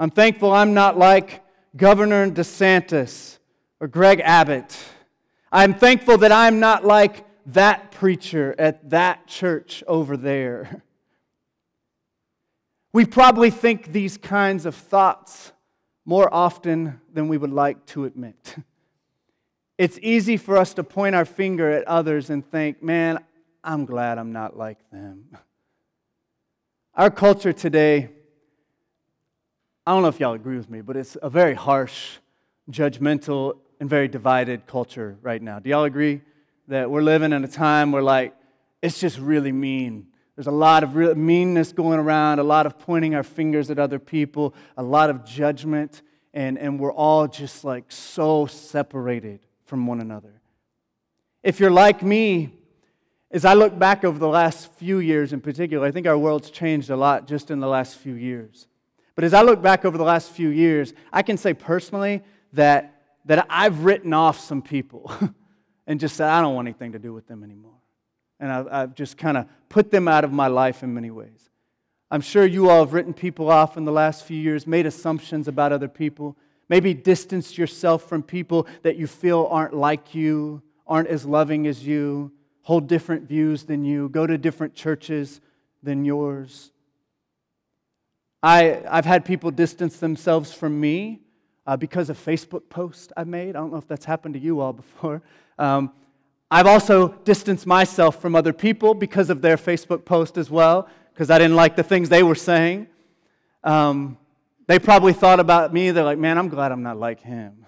I'm 0.00 0.10
thankful 0.10 0.50
I'm 0.50 0.74
not 0.74 0.98
like 0.98 1.44
Governor 1.76 2.28
DeSantis 2.28 3.38
or 3.78 3.86
Greg 3.86 4.20
Abbott. 4.24 4.76
I'm 5.52 5.72
thankful 5.72 6.18
that 6.18 6.32
I'm 6.32 6.58
not 6.58 6.84
like 6.84 7.24
that 7.52 7.92
preacher 7.92 8.56
at 8.58 8.90
that 8.90 9.28
church 9.28 9.84
over 9.86 10.16
there. 10.16 10.82
We 12.92 13.04
probably 13.04 13.50
think 13.50 13.92
these 13.92 14.16
kinds 14.16 14.66
of 14.66 14.74
thoughts 14.74 15.52
more 16.04 16.32
often 16.32 17.00
than 17.12 17.28
we 17.28 17.36
would 17.36 17.52
like 17.52 17.84
to 17.86 18.06
admit. 18.06 18.56
It's 19.78 19.98
easy 20.00 20.38
for 20.38 20.56
us 20.56 20.72
to 20.74 20.84
point 20.84 21.14
our 21.14 21.26
finger 21.26 21.70
at 21.70 21.84
others 21.84 22.30
and 22.30 22.48
think, 22.50 22.82
man, 22.82 23.18
I'm 23.62 23.84
glad 23.84 24.16
I'm 24.16 24.32
not 24.32 24.56
like 24.56 24.78
them. 24.90 25.26
Our 26.94 27.10
culture 27.10 27.52
today, 27.52 28.08
I 29.86 29.92
don't 29.92 30.00
know 30.00 30.08
if 30.08 30.18
y'all 30.18 30.32
agree 30.32 30.56
with 30.56 30.70
me, 30.70 30.80
but 30.80 30.96
it's 30.96 31.18
a 31.20 31.28
very 31.28 31.52
harsh, 31.52 32.16
judgmental, 32.70 33.58
and 33.78 33.90
very 33.90 34.08
divided 34.08 34.66
culture 34.66 35.18
right 35.20 35.42
now. 35.42 35.58
Do 35.58 35.68
y'all 35.68 35.84
agree 35.84 36.22
that 36.68 36.90
we're 36.90 37.02
living 37.02 37.34
in 37.34 37.44
a 37.44 37.48
time 37.48 37.92
where, 37.92 38.02
like, 38.02 38.34
it's 38.80 38.98
just 38.98 39.18
really 39.18 39.52
mean? 39.52 40.06
There's 40.36 40.46
a 40.46 40.52
lot 40.52 40.84
of 40.84 40.96
real 40.96 41.14
meanness 41.14 41.72
going 41.72 41.98
around, 41.98 42.38
a 42.38 42.44
lot 42.44 42.64
of 42.64 42.78
pointing 42.78 43.14
our 43.14 43.22
fingers 43.22 43.70
at 43.70 43.78
other 43.78 43.98
people, 43.98 44.54
a 44.78 44.82
lot 44.82 45.10
of 45.10 45.22
judgment, 45.26 46.00
and, 46.32 46.58
and 46.58 46.80
we're 46.80 46.92
all 46.92 47.28
just 47.28 47.62
like 47.62 47.92
so 47.92 48.46
separated 48.46 49.45
from 49.66 49.86
one 49.86 50.00
another. 50.00 50.40
If 51.42 51.60
you're 51.60 51.70
like 51.70 52.02
me, 52.02 52.52
as 53.30 53.44
I 53.44 53.54
look 53.54 53.78
back 53.78 54.04
over 54.04 54.18
the 54.18 54.28
last 54.28 54.72
few 54.74 54.98
years 54.98 55.32
in 55.32 55.40
particular, 55.40 55.86
I 55.86 55.90
think 55.90 56.06
our 56.06 56.16
world's 56.16 56.50
changed 56.50 56.90
a 56.90 56.96
lot 56.96 57.26
just 57.26 57.50
in 57.50 57.60
the 57.60 57.66
last 57.66 57.98
few 57.98 58.14
years. 58.14 58.66
But 59.14 59.24
as 59.24 59.34
I 59.34 59.42
look 59.42 59.62
back 59.62 59.84
over 59.84 59.98
the 59.98 60.04
last 60.04 60.30
few 60.30 60.48
years, 60.48 60.94
I 61.12 61.22
can 61.22 61.36
say 61.36 61.54
personally 61.54 62.22
that, 62.52 63.02
that 63.24 63.46
I've 63.50 63.84
written 63.84 64.12
off 64.12 64.38
some 64.38 64.62
people 64.62 65.12
and 65.86 65.98
just 65.98 66.16
said, 66.16 66.28
I 66.28 66.40
don't 66.40 66.54
want 66.54 66.68
anything 66.68 66.92
to 66.92 66.98
do 66.98 67.12
with 67.12 67.26
them 67.26 67.42
anymore. 67.42 67.72
And 68.38 68.52
I've, 68.52 68.68
I've 68.70 68.94
just 68.94 69.16
kind 69.16 69.36
of 69.36 69.46
put 69.68 69.90
them 69.90 70.08
out 70.08 70.24
of 70.24 70.32
my 70.32 70.46
life 70.46 70.82
in 70.82 70.94
many 70.94 71.10
ways. 71.10 71.50
I'm 72.10 72.20
sure 72.20 72.46
you 72.46 72.70
all 72.70 72.84
have 72.84 72.92
written 72.92 73.12
people 73.12 73.50
off 73.50 73.76
in 73.76 73.84
the 73.84 73.92
last 73.92 74.24
few 74.24 74.38
years, 74.38 74.66
made 74.66 74.86
assumptions 74.86 75.48
about 75.48 75.72
other 75.72 75.88
people. 75.88 76.36
Maybe 76.68 76.94
distance 76.94 77.56
yourself 77.56 78.08
from 78.08 78.22
people 78.22 78.66
that 78.82 78.96
you 78.96 79.06
feel 79.06 79.48
aren't 79.50 79.74
like 79.74 80.14
you, 80.14 80.62
aren't 80.86 81.08
as 81.08 81.24
loving 81.24 81.66
as 81.66 81.86
you, 81.86 82.32
hold 82.62 82.88
different 82.88 83.28
views 83.28 83.64
than 83.64 83.84
you, 83.84 84.08
go 84.08 84.26
to 84.26 84.36
different 84.36 84.74
churches 84.74 85.40
than 85.82 86.04
yours. 86.04 86.72
I, 88.42 88.82
I've 88.88 89.04
had 89.04 89.24
people 89.24 89.50
distance 89.50 89.98
themselves 89.98 90.52
from 90.52 90.80
me 90.80 91.20
uh, 91.66 91.76
because 91.76 92.10
of 92.10 92.18
Facebook 92.18 92.68
posts 92.68 93.12
I 93.16 93.24
made. 93.24 93.50
I 93.50 93.60
don't 93.60 93.70
know 93.70 93.78
if 93.78 93.88
that's 93.88 94.04
happened 94.04 94.34
to 94.34 94.40
you 94.40 94.60
all 94.60 94.72
before. 94.72 95.22
Um, 95.58 95.92
I've 96.50 96.66
also 96.66 97.08
distanced 97.24 97.66
myself 97.66 98.20
from 98.20 98.36
other 98.36 98.52
people 98.52 98.94
because 98.94 99.30
of 99.30 99.42
their 99.42 99.56
Facebook 99.56 100.04
post 100.04 100.38
as 100.38 100.48
well, 100.48 100.88
because 101.12 101.30
I 101.30 101.38
didn't 101.38 101.56
like 101.56 101.74
the 101.74 101.82
things 101.82 102.08
they 102.08 102.22
were 102.22 102.36
saying. 102.36 102.86
Um, 103.64 104.16
they 104.66 104.78
probably 104.78 105.12
thought 105.12 105.40
about 105.40 105.72
me, 105.72 105.90
they're 105.90 106.04
like, 106.04 106.18
man, 106.18 106.38
I'm 106.38 106.48
glad 106.48 106.72
I'm 106.72 106.82
not 106.82 106.98
like 106.98 107.20
him. 107.20 107.66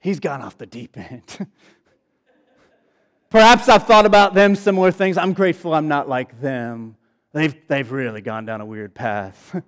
He's 0.00 0.20
gone 0.20 0.42
off 0.42 0.58
the 0.58 0.66
deep 0.66 0.96
end. 0.96 1.46
Perhaps 3.30 3.68
I've 3.68 3.86
thought 3.86 4.06
about 4.06 4.34
them 4.34 4.56
similar 4.56 4.90
things. 4.90 5.18
I'm 5.18 5.32
grateful 5.32 5.74
I'm 5.74 5.88
not 5.88 6.08
like 6.08 6.40
them. 6.40 6.96
They've, 7.32 7.54
they've 7.68 7.90
really 7.90 8.20
gone 8.20 8.46
down 8.46 8.60
a 8.60 8.66
weird 8.66 8.94
path. 8.94 9.60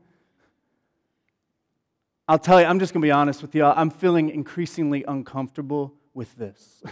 I'll 2.28 2.38
tell 2.38 2.60
you, 2.60 2.66
I'm 2.66 2.78
just 2.78 2.92
going 2.92 3.02
to 3.02 3.06
be 3.06 3.10
honest 3.10 3.42
with 3.42 3.54
y'all. 3.54 3.74
I'm 3.76 3.90
feeling 3.90 4.30
increasingly 4.30 5.04
uncomfortable 5.04 5.94
with 6.14 6.34
this. 6.36 6.82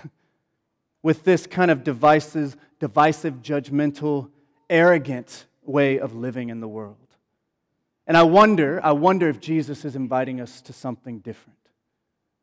with 1.02 1.24
this 1.24 1.46
kind 1.46 1.70
of 1.70 1.84
divisive, 1.84 2.56
divisive, 2.80 3.34
judgmental, 3.36 4.30
arrogant 4.68 5.46
way 5.62 5.98
of 5.98 6.14
living 6.14 6.50
in 6.50 6.60
the 6.60 6.68
world. 6.68 7.07
And 8.08 8.16
I 8.16 8.22
wonder, 8.22 8.80
I 8.82 8.92
wonder 8.92 9.28
if 9.28 9.38
Jesus 9.38 9.84
is 9.84 9.94
inviting 9.94 10.40
us 10.40 10.62
to 10.62 10.72
something 10.72 11.18
different. 11.18 11.58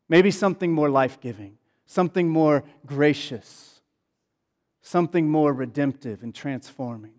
Maybe 0.08 0.30
something 0.30 0.72
more 0.72 0.88
life 0.88 1.20
giving, 1.20 1.58
something 1.86 2.28
more 2.28 2.62
gracious, 2.86 3.80
something 4.80 5.28
more 5.28 5.52
redemptive 5.52 6.22
and 6.22 6.32
transforming. 6.32 7.14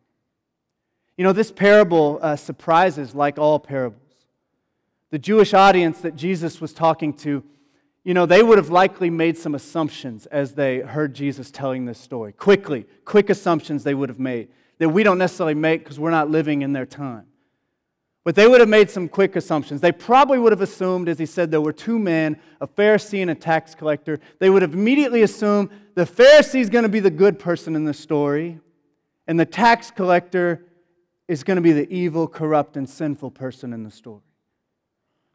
You 1.17 1.25
know, 1.25 1.33
this 1.33 1.51
parable 1.51 2.19
uh, 2.21 2.37
surprises 2.37 3.13
like 3.13 3.37
all 3.37 3.59
parables. 3.59 4.01
The 5.09 5.19
Jewish 5.19 5.53
audience 5.53 5.99
that 5.99 6.15
Jesus 6.15 6.61
was 6.61 6.73
talking 6.73 7.13
to, 7.15 7.43
you 8.05 8.13
know, 8.13 8.25
they 8.25 8.41
would 8.41 8.57
have 8.57 8.69
likely 8.69 9.09
made 9.09 9.37
some 9.37 9.55
assumptions 9.55 10.25
as 10.27 10.53
they 10.53 10.79
heard 10.79 11.13
Jesus 11.13 11.51
telling 11.51 11.83
this 11.85 11.99
story. 11.99 12.31
Quickly, 12.31 12.85
quick 13.03 13.29
assumptions 13.29 13.83
they 13.83 13.93
would 13.93 14.07
have 14.07 14.19
made 14.19 14.47
that 14.77 14.89
we 14.89 15.03
don't 15.03 15.17
necessarily 15.17 15.53
make 15.53 15.83
because 15.83 15.99
we're 15.99 16.11
not 16.11 16.29
living 16.29 16.61
in 16.61 16.71
their 16.71 16.85
time. 16.85 17.26
But 18.27 18.35
they 18.35 18.45
would 18.45 18.59
have 18.59 18.67
made 18.67 18.89
some 18.89 19.07
quick 19.07 19.37
assumptions. 19.37 19.79
They 19.79 19.93
probably 19.93 20.37
would 20.37 20.51
have 20.51 20.59
assumed, 20.59 21.07
as 21.07 21.17
he 21.17 21.25
said, 21.25 21.49
there 21.49 21.61
were 21.61 21.71
two 21.71 21.97
men, 21.97 22.37
a 22.59 22.67
Pharisee 22.67 23.21
and 23.21 23.31
a 23.31 23.35
tax 23.35 23.73
collector. 23.73 24.19
They 24.39 24.49
would 24.49 24.63
have 24.63 24.73
immediately 24.73 25.21
assumed 25.21 25.69
the 25.95 26.03
Pharisee 26.03 26.59
is 26.59 26.69
going 26.69 26.83
to 26.83 26.89
be 26.89 26.99
the 26.99 27.09
good 27.09 27.39
person 27.39 27.73
in 27.73 27.85
the 27.85 27.93
story, 27.93 28.59
and 29.27 29.39
the 29.39 29.45
tax 29.45 29.91
collector 29.91 30.65
is 31.29 31.45
going 31.45 31.55
to 31.55 31.61
be 31.61 31.71
the 31.71 31.89
evil, 31.89 32.27
corrupt, 32.27 32.75
and 32.75 32.89
sinful 32.89 33.31
person 33.31 33.71
in 33.71 33.85
the 33.85 33.91
story. 33.91 34.23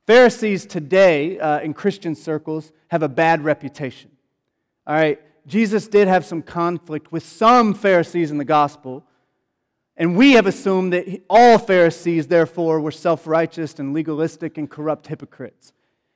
Pharisees 0.07 0.67
today 0.67 1.39
uh, 1.39 1.61
in 1.61 1.73
Christian 1.73 2.15
circles 2.15 2.73
have 2.89 3.03
a 3.03 3.09
bad 3.09 3.43
reputation. 3.43 4.11
All 4.87 4.95
right, 4.95 5.19
Jesus 5.47 5.89
did 5.89 6.09
have 6.09 6.27
some 6.27 6.43
conflict 6.43 7.11
with 7.11 7.25
some 7.25 7.73
Pharisees 7.73 8.31
in 8.31 8.37
the 8.37 8.45
gospel 8.45 9.03
and 10.03 10.17
we 10.17 10.33
have 10.33 10.47
assumed 10.47 10.93
that 10.95 11.23
all 11.31 11.59
Pharisees, 11.59 12.27
therefore, 12.27 12.81
were 12.81 12.91
self 12.91 13.25
righteous 13.25 13.79
and 13.79 13.95
legalistic 13.95 14.59
and 14.59 14.69
corrupt 14.69 15.07
hypocrites. 15.07 15.73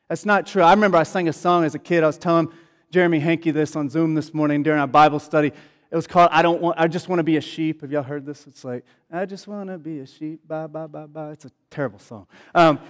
That's 0.09 0.27
not 0.27 0.45
true. 0.45 0.61
I 0.61 0.73
remember 0.73 0.99
I 0.99 1.05
sang 1.05 1.29
a 1.29 1.33
song 1.33 1.63
as 1.63 1.77
a 1.77 1.79
kid. 1.79 2.03
I 2.03 2.09
was 2.09 2.19
telling 2.19 2.53
Jeremy 2.91 3.21
Hankey 3.21 3.53
this 3.53 3.77
on 3.77 3.89
Zoom 3.89 4.17
this 4.17 4.35
morning 4.35 4.65
during 4.65 4.81
our 4.81 4.89
Bible 4.89 5.21
study. 5.21 5.53
It 5.89 5.95
was 5.95 6.09
called 6.09 6.31
I 6.33 6.43
Don't 6.43 6.61
Want 6.61 6.81
I 6.81 6.89
Just 6.89 7.09
Want 7.09 7.21
to 7.21 7.23
Be 7.23 7.37
a 7.37 7.41
Sheep. 7.41 7.83
Have 7.83 7.93
y'all 7.93 8.03
heard 8.03 8.27
this? 8.27 8.49
It's 8.49 8.65
like, 8.65 8.85
I 9.09 9.25
just 9.25 9.47
want 9.47 9.71
to 9.71 9.79
be 9.79 10.01
a 10.01 10.07
sheep. 10.07 10.41
Bye, 10.49 10.67
bye, 10.67 10.89
bye, 10.89 11.07
bye. 11.07 11.31
It's 11.31 11.45
a 11.45 11.53
terrible 11.71 12.01
song. 12.01 12.27
Um, 12.57 12.81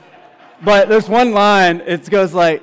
but 0.64 0.88
there's 0.88 1.10
one 1.10 1.32
line, 1.32 1.82
it 1.84 2.08
goes 2.08 2.32
like, 2.32 2.62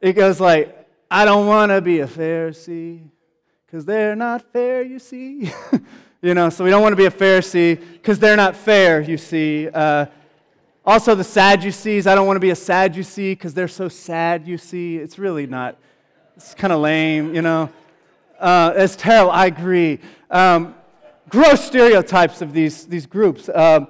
it 0.00 0.12
goes 0.12 0.38
like, 0.38 0.86
I 1.10 1.24
don't 1.24 1.48
want 1.48 1.70
to 1.70 1.80
be 1.80 1.98
a 1.98 2.06
Pharisee, 2.06 3.02
because 3.66 3.84
they're 3.84 4.14
not 4.14 4.42
fair, 4.52 4.82
you 4.82 5.00
see. 5.00 5.50
You 6.24 6.32
know, 6.32 6.48
so 6.48 6.64
we 6.64 6.70
don't 6.70 6.80
want 6.80 6.94
to 6.94 6.96
be 6.96 7.04
a 7.04 7.10
Pharisee 7.10 7.78
because 7.92 8.18
they're 8.18 8.34
not 8.34 8.56
fair, 8.56 9.02
you 9.02 9.18
see. 9.18 9.68
Uh, 9.68 10.06
also, 10.82 11.14
the 11.14 11.22
Sadducees, 11.22 12.06
I 12.06 12.14
don't 12.14 12.26
want 12.26 12.36
to 12.36 12.40
be 12.40 12.48
a 12.48 12.56
Sadducee 12.56 13.32
because 13.32 13.52
they're 13.52 13.68
so 13.68 13.90
sad, 13.90 14.48
you 14.48 14.56
see. 14.56 14.96
It's 14.96 15.18
really 15.18 15.46
not, 15.46 15.76
it's 16.34 16.54
kind 16.54 16.72
of 16.72 16.80
lame, 16.80 17.34
you 17.34 17.42
know. 17.42 17.68
Uh, 18.40 18.72
it's 18.74 18.96
terrible, 18.96 19.32
I 19.32 19.44
agree. 19.44 19.98
Um, 20.30 20.74
gross 21.28 21.62
stereotypes 21.62 22.40
of 22.40 22.54
these, 22.54 22.86
these 22.86 23.04
groups. 23.04 23.50
Um, 23.54 23.86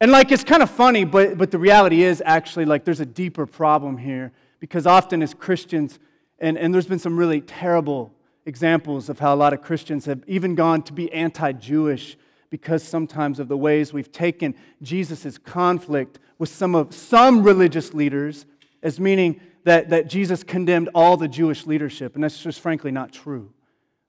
and 0.00 0.10
like, 0.10 0.32
it's 0.32 0.44
kind 0.44 0.62
of 0.62 0.70
funny, 0.70 1.04
but, 1.04 1.36
but 1.36 1.50
the 1.50 1.58
reality 1.58 2.02
is 2.02 2.22
actually, 2.24 2.64
like, 2.64 2.86
there's 2.86 3.00
a 3.00 3.04
deeper 3.04 3.44
problem 3.44 3.98
here 3.98 4.32
because 4.58 4.86
often 4.86 5.22
as 5.22 5.34
Christians, 5.34 5.98
and, 6.38 6.56
and 6.56 6.72
there's 6.72 6.86
been 6.86 6.98
some 6.98 7.18
really 7.18 7.42
terrible 7.42 8.10
examples 8.44 9.08
of 9.08 9.18
how 9.18 9.34
a 9.34 9.36
lot 9.36 9.52
of 9.52 9.62
Christians 9.62 10.06
have 10.06 10.22
even 10.26 10.54
gone 10.54 10.82
to 10.82 10.92
be 10.92 11.12
anti 11.12 11.52
Jewish 11.52 12.16
because 12.50 12.82
sometimes 12.82 13.38
of 13.38 13.48
the 13.48 13.56
ways 13.56 13.92
we've 13.92 14.12
taken 14.12 14.54
Jesus' 14.82 15.38
conflict 15.38 16.18
with 16.38 16.50
some 16.50 16.74
of 16.74 16.94
some 16.94 17.42
religious 17.42 17.94
leaders 17.94 18.44
as 18.82 19.00
meaning 19.00 19.40
that, 19.64 19.90
that 19.90 20.08
Jesus 20.08 20.42
condemned 20.42 20.90
all 20.94 21.16
the 21.16 21.28
Jewish 21.28 21.66
leadership. 21.66 22.14
And 22.14 22.22
that's 22.22 22.42
just 22.42 22.60
frankly 22.60 22.90
not 22.90 23.12
true. 23.12 23.52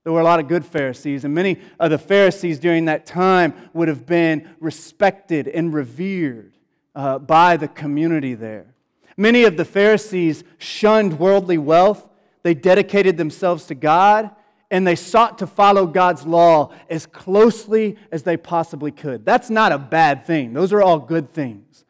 There 0.02 0.12
were 0.12 0.20
a 0.20 0.24
lot 0.24 0.40
of 0.40 0.48
good 0.48 0.66
Pharisees, 0.66 1.24
and 1.24 1.34
many 1.34 1.58
of 1.80 1.90
the 1.90 1.96
Pharisees 1.96 2.58
during 2.58 2.84
that 2.84 3.06
time 3.06 3.54
would 3.72 3.88
have 3.88 4.04
been 4.04 4.50
respected 4.60 5.48
and 5.48 5.72
revered 5.72 6.52
uh, 6.94 7.18
by 7.18 7.56
the 7.56 7.68
community 7.68 8.34
there. 8.34 8.74
Many 9.16 9.44
of 9.44 9.56
the 9.56 9.64
Pharisees 9.64 10.44
shunned 10.58 11.18
worldly 11.18 11.56
wealth 11.56 12.06
they 12.44 12.54
dedicated 12.54 13.16
themselves 13.16 13.66
to 13.66 13.74
God 13.74 14.30
and 14.70 14.86
they 14.86 14.94
sought 14.94 15.38
to 15.38 15.46
follow 15.46 15.86
God's 15.86 16.26
law 16.26 16.72
as 16.88 17.06
closely 17.06 17.96
as 18.12 18.22
they 18.22 18.36
possibly 18.36 18.92
could. 18.92 19.24
That's 19.24 19.50
not 19.50 19.72
a 19.72 19.78
bad 19.78 20.24
thing, 20.24 20.52
those 20.52 20.72
are 20.72 20.82
all 20.82 21.00
good 21.00 21.32
things. 21.32 21.84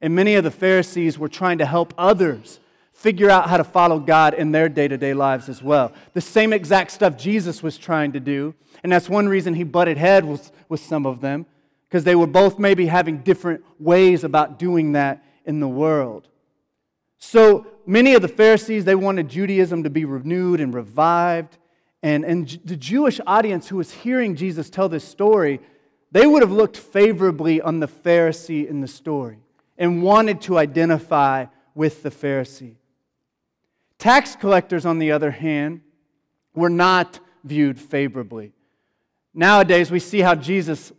And 0.00 0.14
many 0.14 0.34
of 0.34 0.44
the 0.44 0.50
Pharisees 0.50 1.18
were 1.18 1.28
trying 1.28 1.58
to 1.58 1.66
help 1.66 1.94
others 1.96 2.60
figure 2.92 3.30
out 3.30 3.48
how 3.48 3.56
to 3.56 3.64
follow 3.64 3.98
God 3.98 4.34
in 4.34 4.52
their 4.52 4.68
day 4.68 4.86
to 4.86 4.96
day 4.96 5.14
lives 5.14 5.48
as 5.48 5.62
well. 5.62 5.92
The 6.12 6.20
same 6.20 6.52
exact 6.52 6.90
stuff 6.90 7.16
Jesus 7.16 7.62
was 7.62 7.78
trying 7.78 8.12
to 8.12 8.20
do. 8.20 8.54
And 8.82 8.92
that's 8.92 9.08
one 9.08 9.28
reason 9.28 9.54
he 9.54 9.64
butted 9.64 9.96
heads 9.96 10.26
with, 10.26 10.52
with 10.68 10.80
some 10.80 11.06
of 11.06 11.20
them, 11.20 11.46
because 11.88 12.04
they 12.04 12.14
were 12.14 12.26
both 12.26 12.58
maybe 12.58 12.86
having 12.86 13.18
different 13.18 13.64
ways 13.78 14.24
about 14.24 14.58
doing 14.58 14.92
that 14.92 15.24
in 15.46 15.60
the 15.60 15.68
world. 15.68 16.28
So 17.26 17.66
many 17.86 18.14
of 18.14 18.20
the 18.20 18.28
Pharisees, 18.28 18.84
they 18.84 18.94
wanted 18.94 19.30
Judaism 19.30 19.82
to 19.84 19.90
be 19.90 20.04
renewed 20.04 20.60
and 20.60 20.74
revived. 20.74 21.56
And, 22.02 22.22
and 22.22 22.46
the 22.66 22.76
Jewish 22.76 23.18
audience 23.26 23.66
who 23.66 23.78
was 23.78 23.90
hearing 23.90 24.36
Jesus 24.36 24.68
tell 24.68 24.90
this 24.90 25.08
story, 25.08 25.60
they 26.12 26.26
would 26.26 26.42
have 26.42 26.52
looked 26.52 26.76
favorably 26.76 27.62
on 27.62 27.80
the 27.80 27.88
Pharisee 27.88 28.68
in 28.68 28.82
the 28.82 28.86
story 28.86 29.38
and 29.78 30.02
wanted 30.02 30.42
to 30.42 30.58
identify 30.58 31.46
with 31.74 32.02
the 32.02 32.10
Pharisee. 32.10 32.76
Tax 33.98 34.36
collectors, 34.36 34.84
on 34.84 34.98
the 34.98 35.10
other 35.10 35.30
hand, 35.30 35.80
were 36.54 36.68
not 36.68 37.20
viewed 37.42 37.80
favorably. 37.80 38.52
Nowadays, 39.32 39.90
we 39.90 39.98
see 39.98 40.20
how 40.20 40.34
Jesus 40.34 40.92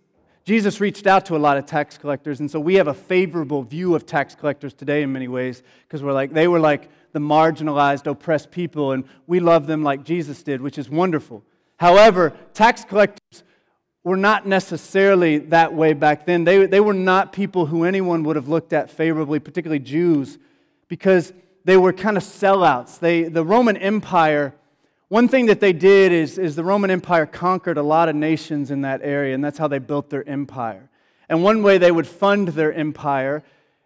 Jesus 0.45 0.79
reached 0.79 1.07
out 1.07 1.25
to 1.25 1.35
a 1.35 1.39
lot 1.39 1.57
of 1.57 1.65
tax 1.65 1.97
collectors, 1.97 2.39
and 2.39 2.49
so 2.49 2.59
we 2.59 2.75
have 2.75 2.87
a 2.87 2.93
favorable 2.93 3.63
view 3.63 3.95
of 3.95 4.05
tax 4.05 4.35
collectors 4.35 4.75
today 4.75 5.01
in 5.01 5.11
many 5.11 5.27
ways 5.27 5.63
because 5.87 6.03
we're 6.03 6.13
like 6.13 6.33
they 6.33 6.47
were 6.47 6.59
like 6.59 6.89
the 7.13 7.19
marginalized, 7.19 8.05
oppressed 8.05 8.51
people, 8.51 8.91
and 8.91 9.05
we 9.25 9.39
love 9.39 9.65
them 9.65 9.83
like 9.83 10.03
Jesus 10.03 10.43
did, 10.43 10.61
which 10.61 10.77
is 10.77 10.87
wonderful. 10.87 11.43
However, 11.77 12.33
tax 12.53 12.85
collectors 12.85 13.43
were 14.03 14.17
not 14.17 14.45
necessarily 14.45 15.39
that 15.39 15.73
way 15.73 15.93
back 15.93 16.27
then. 16.27 16.43
They, 16.43 16.67
they 16.67 16.79
were 16.79 16.93
not 16.93 17.33
people 17.33 17.65
who 17.65 17.83
anyone 17.83 18.23
would 18.23 18.35
have 18.35 18.47
looked 18.47 18.71
at 18.71 18.91
favorably, 18.91 19.39
particularly 19.39 19.79
Jews, 19.79 20.37
because 20.87 21.33
they 21.63 21.75
were 21.75 21.91
kind 21.91 22.17
of 22.17 22.23
sellouts. 22.23 22.99
They, 22.99 23.23
the 23.23 23.43
Roman 23.43 23.77
Empire 23.77 24.53
one 25.09 25.27
thing 25.27 25.45
that 25.47 25.59
they 25.59 25.73
did 25.73 26.11
is, 26.11 26.37
is 26.37 26.55
the 26.55 26.63
Roman 26.63 26.89
Empire 26.89 27.25
conquered 27.25 27.77
a 27.77 27.83
lot 27.83 28.09
of 28.09 28.15
nations 28.15 28.71
in 28.71 28.81
that 28.81 29.01
area, 29.03 29.35
and 29.35 29.43
that's 29.43 29.57
how 29.57 29.67
they 29.67 29.77
built 29.77 30.09
their 30.09 30.27
empire. 30.27 30.89
And 31.29 31.43
one 31.43 31.61
way 31.61 31.77
they 31.77 31.91
would 31.91 32.07
fund 32.07 32.49
their 32.49 32.73
empire 32.73 33.43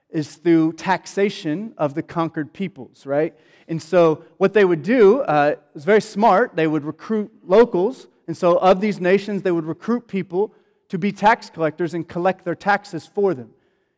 is 0.09 0.35
through 0.35 0.73
taxation 0.73 1.73
of 1.77 1.93
the 1.93 2.01
conquered 2.01 2.53
peoples, 2.53 3.05
right? 3.05 3.35
And 3.67 3.81
so 3.81 4.23
what 4.38 4.53
they 4.53 4.65
would 4.65 4.81
do 4.81 5.21
uh, 5.21 5.55
was 5.73 5.85
very 5.85 6.01
smart. 6.01 6.55
They 6.55 6.67
would 6.67 6.83
recruit 6.83 7.31
locals, 7.43 8.07
and 8.27 8.35
so 8.35 8.57
of 8.57 8.79
these 8.79 8.99
nations, 8.99 9.41
they 9.41 9.51
would 9.51 9.65
recruit 9.65 10.07
people 10.07 10.53
to 10.88 10.97
be 10.97 11.11
tax 11.11 11.49
collectors 11.49 11.93
and 11.93 12.07
collect 12.07 12.45
their 12.45 12.55
taxes 12.55 13.05
for 13.05 13.33
them. 13.33 13.51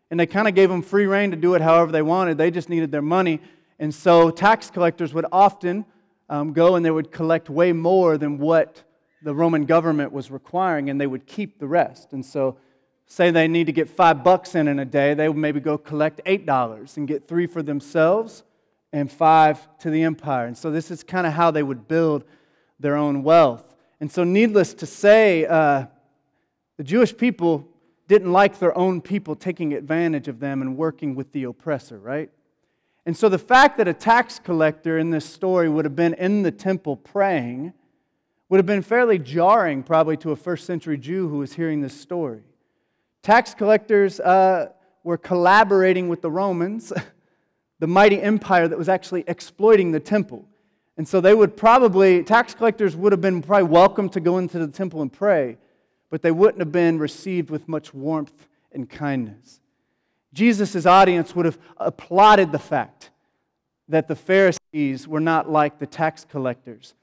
And 0.10 0.20
they 0.20 0.25
kind 0.25 0.48
of 0.48 0.56
gave 0.56 0.70
them 0.70 0.82
free 0.82 1.06
rein 1.06 1.32
to 1.32 1.38
do 1.38 1.54
it 1.54 1.62
however 1.62 1.92
they 1.92 2.01
wanted. 2.01 2.38
They 2.38 2.51
just 2.51 2.68
needed 2.68 2.92
their 2.92 3.01
money. 3.01 3.40
And 3.80 3.96
so 3.96 4.30
tax 4.30 4.70
collectors 4.70 5.13
would 5.13 5.25
often 5.32 5.86
um, 6.32 6.54
go 6.54 6.76
and 6.76 6.86
they 6.86 6.90
would 6.90 7.12
collect 7.12 7.50
way 7.50 7.74
more 7.74 8.18
than 8.18 8.38
what 8.38 8.84
the 9.22 9.36
Roman 9.36 9.66
government 9.66 10.14
was 10.14 10.32
requiring, 10.32 10.90
and 10.90 11.00
they 11.00 11.06
would 11.06 11.28
keep 11.28 11.60
the 11.60 11.68
rest. 11.68 12.14
And 12.14 12.26
so, 12.26 12.58
say 13.06 13.30
they 13.30 13.50
need 13.50 13.66
to 13.66 13.74
get 13.74 13.90
five 13.90 14.24
bucks 14.24 14.56
in 14.56 14.70
in 14.70 14.80
a 14.80 14.86
day, 14.86 15.14
they 15.14 15.28
would 15.28 15.38
maybe 15.38 15.60
go 15.60 15.78
collect 15.78 16.22
eight 16.26 16.46
dollars 16.46 16.96
and 16.96 17.06
get 17.06 17.28
three 17.28 17.46
for 17.46 17.62
themselves 17.62 18.44
and 18.94 19.12
five 19.12 19.60
to 19.80 19.90
the 19.90 20.04
empire. 20.04 20.48
And 20.48 20.58
so, 20.58 20.72
this 20.72 20.90
is 20.90 21.04
kind 21.04 21.28
of 21.28 21.34
how 21.34 21.52
they 21.52 21.64
would 21.64 21.90
build 21.90 22.24
their 22.80 22.96
own 22.96 23.24
wealth. 23.24 23.76
And 24.00 24.10
so, 24.10 24.24
needless 24.24 24.74
to 24.76 24.86
say, 24.86 25.46
uh, 25.46 25.86
the 26.78 26.84
Jewish 26.86 27.16
people 27.16 27.68
didn't 28.08 28.32
like 28.32 28.58
their 28.58 28.76
own 28.78 29.02
people 29.02 29.36
taking 29.36 29.74
advantage 29.74 30.30
of 30.30 30.40
them 30.40 30.62
and 30.62 30.78
working 30.78 31.14
with 31.14 31.34
the 31.34 31.44
oppressor, 31.44 32.00
right? 32.00 32.32
And 33.05 33.17
so, 33.17 33.29
the 33.29 33.39
fact 33.39 33.77
that 33.77 33.88
a 33.88 33.93
tax 33.93 34.39
collector 34.39 35.00
in 35.00 35.10
this 35.10 35.25
story 35.25 35.67
would 35.67 35.86
have 35.86 35.96
been 35.96 36.13
in 36.13 36.43
the 36.43 36.51
temple 36.51 36.96
praying 36.96 37.74
would 38.51 38.58
have 38.58 38.65
been 38.65 38.81
fairly 38.81 39.17
jarring, 39.17 39.81
probably, 39.81 40.17
to 40.17 40.31
a 40.31 40.36
first 40.36 40.65
century 40.65 40.98
Jew 40.98 41.29
who 41.29 41.38
was 41.38 41.53
hearing 41.53 41.79
this 41.79 42.00
story. 42.00 42.41
Tax 43.24 43.53
collectors 43.53 44.20
uh, 44.20 44.74
were 45.05 45.17
collaborating 45.17 46.10
with 46.10 46.22
the 46.22 46.29
Romans, 46.29 46.91
the 47.79 47.88
mighty 47.88 48.22
empire 48.22 48.67
that 48.67 48.77
was 48.77 48.89
actually 48.89 49.24
exploiting 49.25 49.93
the 49.93 50.01
temple. 50.01 50.46
And 50.98 51.08
so 51.08 51.22
they 51.22 51.34
would 51.34 51.55
probably, 51.55 52.24
tax 52.24 52.53
collectors 52.53 52.93
would 52.96 53.13
have 53.13 53.22
been 53.22 53.41
probably 53.41 53.70
welcome 53.70 54.10
to 54.10 54.20
go 54.20 54.38
into 54.38 54.60
the 54.60 54.67
temple 54.67 55.01
and 55.01 55.12
pray, 55.12 55.58
but 56.10 56.22
they 56.22 56.31
wouldn't 56.31 56.60
have 56.60 56.74
been 56.74 57.00
received 57.00 57.50
with 57.50 57.70
much 57.70 57.93
warmth 57.93 58.50
and 58.74 58.89
kindness. 58.89 59.61
Jesus' 60.34 60.86
audience 60.86 61.36
would 61.36 61.46
have 61.46 61.60
applauded 61.78 62.52
the 62.52 62.60
fact 62.60 63.10
that 63.90 64.08
the 64.08 64.16
Pharisees 64.16 65.08
were 65.08 65.20
not 65.20 65.50
like 65.50 65.80
the 65.80 65.88
tax 65.88 66.26
collectors. 66.30 66.94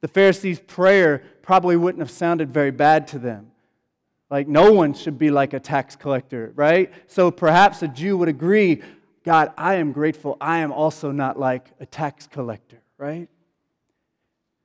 The 0.00 0.08
Pharisees' 0.08 0.60
prayer 0.60 1.22
probably 1.42 1.76
wouldn't 1.76 2.00
have 2.00 2.10
sounded 2.10 2.50
very 2.50 2.70
bad 2.70 3.06
to 3.08 3.18
them. 3.18 3.50
Like, 4.30 4.48
no 4.48 4.72
one 4.72 4.94
should 4.94 5.18
be 5.18 5.30
like 5.30 5.52
a 5.52 5.60
tax 5.60 5.96
collector, 5.96 6.52
right? 6.54 6.92
So 7.08 7.30
perhaps 7.30 7.82
a 7.82 7.88
Jew 7.88 8.16
would 8.16 8.28
agree 8.28 8.80
God, 9.22 9.52
I 9.58 9.74
am 9.74 9.92
grateful. 9.92 10.36
I 10.40 10.58
am 10.58 10.72
also 10.72 11.10
not 11.10 11.38
like 11.38 11.70
a 11.78 11.86
tax 11.86 12.26
collector, 12.26 12.80
right? 12.96 13.28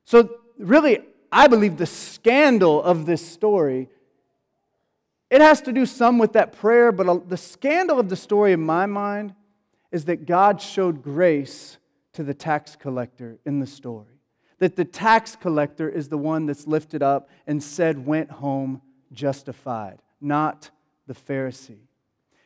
So, 0.04 0.38
really, 0.58 1.00
I 1.30 1.46
believe 1.46 1.76
the 1.76 1.86
scandal 1.86 2.82
of 2.82 3.04
this 3.04 3.26
story 3.26 3.88
it 5.30 5.40
has 5.40 5.60
to 5.62 5.72
do 5.72 5.86
some 5.86 6.18
with 6.18 6.34
that 6.34 6.52
prayer, 6.52 6.92
but 6.92 7.28
the 7.28 7.36
scandal 7.36 7.98
of 7.98 8.08
the 8.08 8.16
story 8.16 8.52
in 8.52 8.60
my 8.60 8.86
mind 8.86 9.34
is 9.90 10.04
that 10.04 10.26
God 10.26 10.60
showed 10.60 11.02
grace 11.02 11.78
to 12.12 12.22
the 12.22 12.34
tax 12.34 12.76
collector 12.76 13.38
in 13.44 13.60
the 13.60 13.66
story. 13.66 14.20
That 14.58 14.76
the 14.76 14.84
tax 14.84 15.36
collector 15.36 15.88
is 15.88 16.08
the 16.08 16.18
one 16.18 16.46
that's 16.46 16.66
lifted 16.66 17.02
up 17.02 17.28
and 17.46 17.62
said, 17.62 18.06
went 18.06 18.30
home 18.30 18.80
justified, 19.12 20.00
not 20.20 20.70
the 21.06 21.14
Pharisee. 21.14 21.86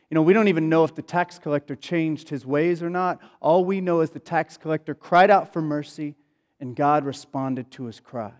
You 0.09 0.15
know, 0.15 0.21
we 0.21 0.33
don't 0.33 0.49
even 0.49 0.67
know 0.67 0.83
if 0.83 0.93
the 0.93 1.01
tax 1.01 1.39
collector 1.39 1.75
changed 1.75 2.27
his 2.27 2.45
ways 2.45 2.83
or 2.83 2.89
not. 2.89 3.19
All 3.39 3.63
we 3.63 3.79
know 3.79 4.01
is 4.01 4.09
the 4.09 4.19
tax 4.19 4.57
collector 4.57 4.93
cried 4.93 5.31
out 5.31 5.53
for 5.53 5.61
mercy 5.61 6.15
and 6.59 6.75
God 6.75 7.05
responded 7.05 7.71
to 7.71 7.85
his 7.85 7.99
cry. 8.01 8.33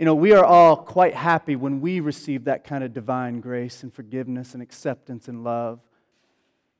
You 0.00 0.06
know, 0.06 0.14
we 0.14 0.32
are 0.32 0.42
all 0.42 0.78
quite 0.78 1.14
happy 1.14 1.56
when 1.56 1.82
we 1.82 2.00
receive 2.00 2.44
that 2.44 2.64
kind 2.64 2.82
of 2.82 2.94
divine 2.94 3.40
grace 3.40 3.82
and 3.82 3.92
forgiveness 3.92 4.54
and 4.54 4.62
acceptance 4.62 5.28
and 5.28 5.44
love. 5.44 5.78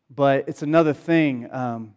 But 0.08 0.48
it's 0.48 0.62
another 0.62 0.94
thing 0.94 1.46
um, 1.52 1.92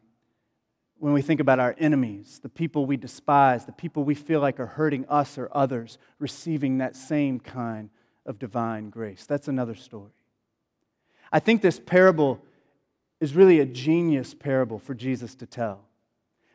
when 0.98 1.14
we 1.14 1.22
think 1.22 1.40
about 1.40 1.60
our 1.60 1.76
enemies, 1.78 2.42
the 2.44 2.50
people 2.50 2.86
we 2.86 2.98
despise, 2.98 3.64
the 3.64 3.72
people 3.72 4.04
we 4.04 4.16
feel 4.16 4.42
like 4.42 4.60
are 4.60 4.66
hurting 4.66 5.06
us 5.08 5.38
or 5.38 5.48
others, 5.54 5.98
receiving 6.20 6.80
that 6.80 6.94
same 6.94 7.40
kind 7.40 7.90
of 8.26 8.38
divine 8.38 8.90
grace. 8.90 9.26
That's 9.26 9.48
another 9.48 9.76
story. 9.76 10.12
I 11.32 11.40
think 11.40 11.62
this 11.62 11.80
parable 11.80 12.44
is 13.22 13.34
really 13.34 13.62
a 13.62 13.66
genius 13.66 14.34
parable 14.34 14.78
for 14.78 14.94
Jesus 14.94 15.36
to 15.36 15.46
tell 15.46 15.86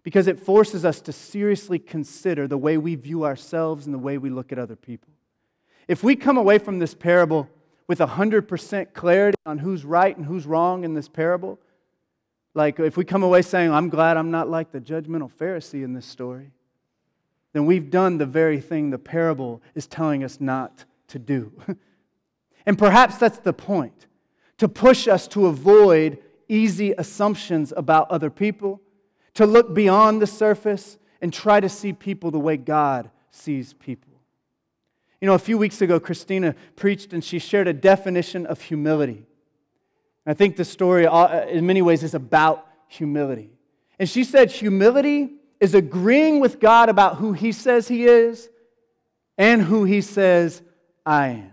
because 0.03 0.27
it 0.27 0.39
forces 0.39 0.85
us 0.85 1.01
to 1.03 1.13
seriously 1.13 1.79
consider 1.79 2.47
the 2.47 2.59
way 2.59 2.79
we 2.79 2.95
view 2.95 3.25
ourselves 3.25 3.87
and 3.87 3.95
the 3.95 3.99
way 3.99 4.19
we 4.19 4.31
look 4.31 4.53
at 4.53 4.59
other 4.59 4.77
people. 4.77 5.09
If 5.87 6.03
we 6.03 6.17
come 6.17 6.37
away 6.37 6.59
from 6.59 6.79
this 6.79 6.95
parable 6.95 7.49
with 7.87 7.99
100% 7.99 8.93
clarity 8.93 9.39
on 9.47 9.59
who's 9.59 9.85
right 9.85 10.17
and 10.17 10.27
who's 10.27 10.47
wrong 10.47 10.85
in 10.85 10.95
this 10.95 11.09
parable, 11.09 11.59
like 12.55 12.79
if 12.79 12.97
we 12.97 13.05
come 13.05 13.23
away 13.23 13.43
saying, 13.43 13.73
I'm 13.73 13.89
glad 13.89 14.17
I'm 14.17 14.31
not 14.31 14.49
like 14.49 14.73
the 14.73 14.81
judgmental 14.81 15.31
Pharisee 15.33 15.85
in 15.85 15.95
this 15.95 16.07
story, 16.07 16.53
then 17.53 17.67
we've 17.67 17.91
done 17.91 18.19
the 18.19 18.27
very 18.27 18.61
thing 18.61 18.91
the 18.91 18.99
parable 18.99 19.63
is 19.75 19.87
telling 19.87 20.23
us 20.23 20.41
not 20.41 20.85
to 21.09 21.19
do. 21.19 21.53
and 22.67 22.79
perhaps 22.79 23.17
that's 23.17 23.39
the 23.39 23.53
point 23.53 24.07
to 24.59 24.69
push 24.69 25.09
us 25.09 25.27
to 25.29 25.47
avoid 25.47 26.19
easy 26.49 26.93
assumptions 26.99 27.73
about 27.77 28.11
other 28.11 28.31
people, 28.31 28.81
to 29.39 29.47
look 29.47 29.73
beyond 29.73 30.21
the 30.21 30.27
surface 30.27 30.99
and 31.23 31.33
try 31.33 31.61
to 31.61 31.69
see 31.69 31.93
people 31.93 32.33
the 32.33 32.41
way 32.41 32.57
God 32.57 33.09
sees 33.31 33.73
people. 33.73 34.11
You 35.21 35.27
know, 35.27 35.35
a 35.35 35.39
few 35.39 35.57
weeks 35.57 35.81
ago, 35.81 36.01
Christina 36.01 36.57
preached 36.75 37.13
and 37.13 37.23
she 37.23 37.39
shared 37.39 37.69
a 37.69 37.73
definition 37.73 38.47
of 38.47 38.61
humility. 38.61 39.27
I 40.27 40.35
think 40.35 40.57
the 40.57 40.65
story, 40.65 41.07
uh, 41.07 41.47
in 41.47 41.65
many 41.67 41.83
ways, 41.83 42.03
is 42.03 42.15
about 42.15 42.67
humility. 42.89 43.53
And 44.01 44.09
she 44.11 44.25
said, 44.25 44.51
humility 44.51 45.35
is 45.61 45.73
agreeing 45.73 46.41
with 46.41 46.59
God 46.59 46.89
about 46.89 47.19
who 47.19 47.33
He 47.33 47.53
says 47.53 47.87
He 47.87 48.07
is 48.07 48.51
and 49.37 49.63
who 49.63 49.85
He 49.85 50.01
says 50.01 50.63
I 51.07 51.29
am. 51.29 51.53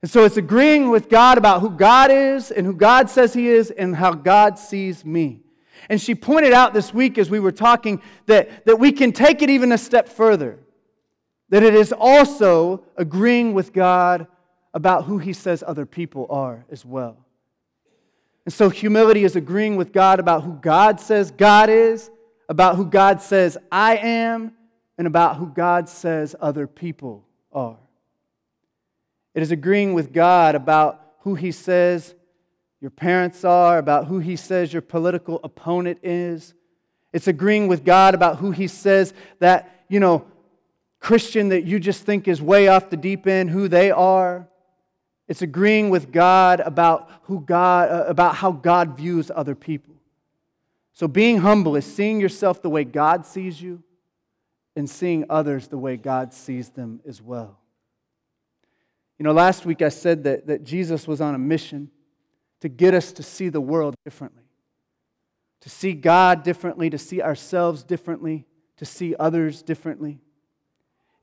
And 0.00 0.10
so 0.10 0.24
it's 0.24 0.38
agreeing 0.38 0.88
with 0.88 1.10
God 1.10 1.36
about 1.36 1.60
who 1.60 1.68
God 1.68 2.10
is 2.10 2.50
and 2.50 2.64
who 2.66 2.72
God 2.72 3.10
says 3.10 3.34
He 3.34 3.48
is 3.48 3.70
and 3.70 3.94
how 3.94 4.14
God 4.14 4.58
sees 4.58 5.04
me. 5.04 5.42
And 5.88 6.00
she 6.00 6.14
pointed 6.14 6.52
out 6.52 6.74
this 6.74 6.92
week 6.92 7.18
as 7.18 7.30
we 7.30 7.40
were 7.40 7.52
talking 7.52 8.02
that, 8.26 8.66
that 8.66 8.78
we 8.78 8.92
can 8.92 9.12
take 9.12 9.42
it 9.42 9.50
even 9.50 9.72
a 9.72 9.78
step 9.78 10.08
further. 10.08 10.58
That 11.50 11.62
it 11.62 11.74
is 11.74 11.92
also 11.92 12.84
agreeing 12.96 13.54
with 13.54 13.72
God 13.72 14.26
about 14.74 15.04
who 15.04 15.18
He 15.18 15.32
says 15.32 15.64
other 15.66 15.86
people 15.86 16.26
are 16.30 16.64
as 16.70 16.84
well. 16.84 17.24
And 18.44 18.52
so 18.52 18.70
humility 18.70 19.24
is 19.24 19.36
agreeing 19.36 19.76
with 19.76 19.92
God 19.92 20.20
about 20.20 20.42
who 20.42 20.54
God 20.54 21.00
says 21.00 21.30
God 21.30 21.68
is, 21.68 22.10
about 22.48 22.76
who 22.76 22.86
God 22.86 23.20
says 23.20 23.58
I 23.70 23.96
am, 23.96 24.52
and 24.96 25.06
about 25.06 25.36
who 25.36 25.46
God 25.46 25.88
says 25.88 26.34
other 26.40 26.66
people 26.66 27.24
are. 27.52 27.76
It 29.34 29.42
is 29.42 29.52
agreeing 29.52 29.94
with 29.94 30.12
God 30.12 30.54
about 30.54 31.00
who 31.20 31.34
He 31.34 31.52
says 31.52 32.14
your 32.80 32.90
parents 32.90 33.44
are, 33.44 33.78
about 33.78 34.06
who 34.06 34.18
He 34.18 34.36
says 34.36 34.72
your 34.72 34.82
political 34.82 35.40
opponent 35.42 35.98
is. 36.02 36.54
It's 37.12 37.26
agreeing 37.26 37.68
with 37.68 37.84
God 37.84 38.14
about 38.14 38.36
who 38.38 38.50
He 38.50 38.68
says 38.68 39.12
that, 39.40 39.84
you 39.88 40.00
know, 40.00 40.26
Christian 41.00 41.48
that 41.50 41.64
you 41.64 41.78
just 41.78 42.04
think 42.04 42.28
is 42.28 42.42
way 42.42 42.68
off 42.68 42.90
the 42.90 42.96
deep 42.96 43.26
end, 43.26 43.50
who 43.50 43.68
they 43.68 43.90
are. 43.90 44.48
It's 45.26 45.42
agreeing 45.42 45.90
with 45.90 46.10
God 46.10 46.60
about 46.60 47.10
who 47.24 47.40
God 47.40 47.90
uh, 47.90 48.04
about 48.08 48.36
how 48.36 48.50
God 48.52 48.96
views 48.96 49.30
other 49.34 49.54
people. 49.54 49.94
So 50.92 51.06
being 51.06 51.38
humble 51.38 51.76
is 51.76 51.84
seeing 51.84 52.20
yourself 52.20 52.62
the 52.62 52.70
way 52.70 52.84
God 52.84 53.26
sees 53.26 53.60
you 53.60 53.82
and 54.74 54.88
seeing 54.88 55.24
others 55.28 55.68
the 55.68 55.78
way 55.78 55.96
God 55.96 56.32
sees 56.32 56.70
them 56.70 57.00
as 57.06 57.20
well. 57.20 57.58
You 59.18 59.24
know, 59.24 59.32
last 59.32 59.66
week 59.66 59.82
I 59.82 59.88
said 59.90 60.24
that, 60.24 60.46
that 60.46 60.64
Jesus 60.64 61.06
was 61.06 61.20
on 61.20 61.34
a 61.34 61.38
mission 61.38 61.90
to 62.60 62.68
get 62.68 62.94
us 62.94 63.12
to 63.12 63.22
see 63.22 63.48
the 63.48 63.60
world 63.60 63.94
differently, 64.04 64.44
to 65.60 65.70
see 65.70 65.92
God 65.92 66.42
differently, 66.42 66.90
to 66.90 66.98
see 66.98 67.22
ourselves 67.22 67.82
differently, 67.82 68.46
to 68.76 68.84
see 68.84 69.14
others 69.18 69.62
differently. 69.62 70.20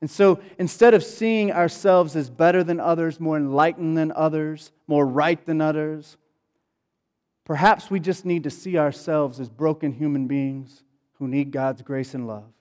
And 0.02 0.10
so 0.10 0.40
instead 0.60 0.94
of 0.94 1.04
seeing 1.04 1.52
ourselves 1.52 2.16
as 2.16 2.30
better 2.30 2.64
than 2.64 2.80
others, 2.80 3.20
more 3.20 3.38
enlightened 3.38 3.98
than 3.98 4.12
others, 4.12 4.72
more 4.88 5.06
right 5.06 5.44
than 5.46 5.62
others, 5.62 6.18
perhaps 7.44 7.90
we 7.90 8.00
just 8.00 8.26
need 8.26 8.44
to 8.44 8.50
see 8.50 8.78
ourselves 8.78 9.40
as 9.40 9.50
broken 9.50 9.94
human 9.94 10.28
beings 10.28 10.84
who 11.14 11.28
need 11.28 11.52
God's 11.52 11.82
grace 11.82 12.14
and 12.14 12.28
love, 12.28 12.52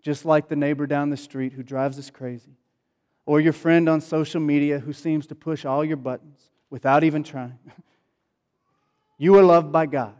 just 0.00 0.24
like 0.24 0.48
the 0.48 0.56
neighbor 0.56 0.86
down 0.86 1.10
the 1.10 1.16
street 1.16 1.52
who 1.52 1.62
drives 1.62 1.98
us 1.98 2.08
crazy 2.08 2.56
or 3.26 3.40
your 3.40 3.52
friend 3.52 3.88
on 3.88 4.00
social 4.00 4.40
media 4.40 4.78
who 4.78 4.92
seems 4.92 5.26
to 5.26 5.34
push 5.34 5.64
all 5.64 5.84
your 5.84 5.96
buttons 5.96 6.50
without 6.68 7.04
even 7.04 7.22
trying. 7.22 7.58
you 9.20 9.36
are 9.36 9.42
loved 9.42 9.70
by 9.70 9.84
God, 9.84 10.14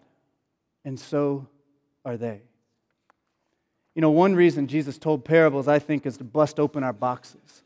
and 0.84 1.00
so 1.00 1.48
are 2.04 2.18
they. 2.18 2.42
You 3.94 4.02
know, 4.02 4.10
one 4.10 4.34
reason 4.34 4.66
Jesus 4.66 4.98
told 4.98 5.24
parables, 5.24 5.68
I 5.68 5.78
think, 5.78 6.04
is 6.04 6.18
to 6.18 6.24
bust 6.24 6.60
open 6.60 6.84
our 6.84 6.92
boxes. 6.92 7.62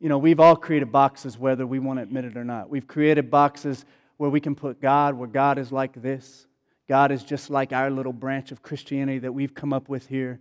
You 0.00 0.08
know, 0.08 0.18
we've 0.18 0.40
all 0.40 0.56
created 0.56 0.90
boxes 0.90 1.38
whether 1.38 1.64
we 1.64 1.78
want 1.78 2.00
to 2.00 2.02
admit 2.02 2.24
it 2.24 2.36
or 2.36 2.42
not. 2.42 2.68
We've 2.68 2.86
created 2.88 3.30
boxes 3.30 3.84
where 4.16 4.28
we 4.28 4.40
can 4.40 4.56
put 4.56 4.80
God, 4.80 5.14
where 5.14 5.28
God 5.28 5.56
is 5.56 5.70
like 5.70 6.02
this. 6.02 6.48
God 6.88 7.12
is 7.12 7.22
just 7.22 7.48
like 7.48 7.72
our 7.72 7.88
little 7.88 8.12
branch 8.12 8.50
of 8.50 8.60
Christianity 8.60 9.20
that 9.20 9.32
we've 9.32 9.54
come 9.54 9.72
up 9.72 9.88
with 9.88 10.08
here. 10.08 10.40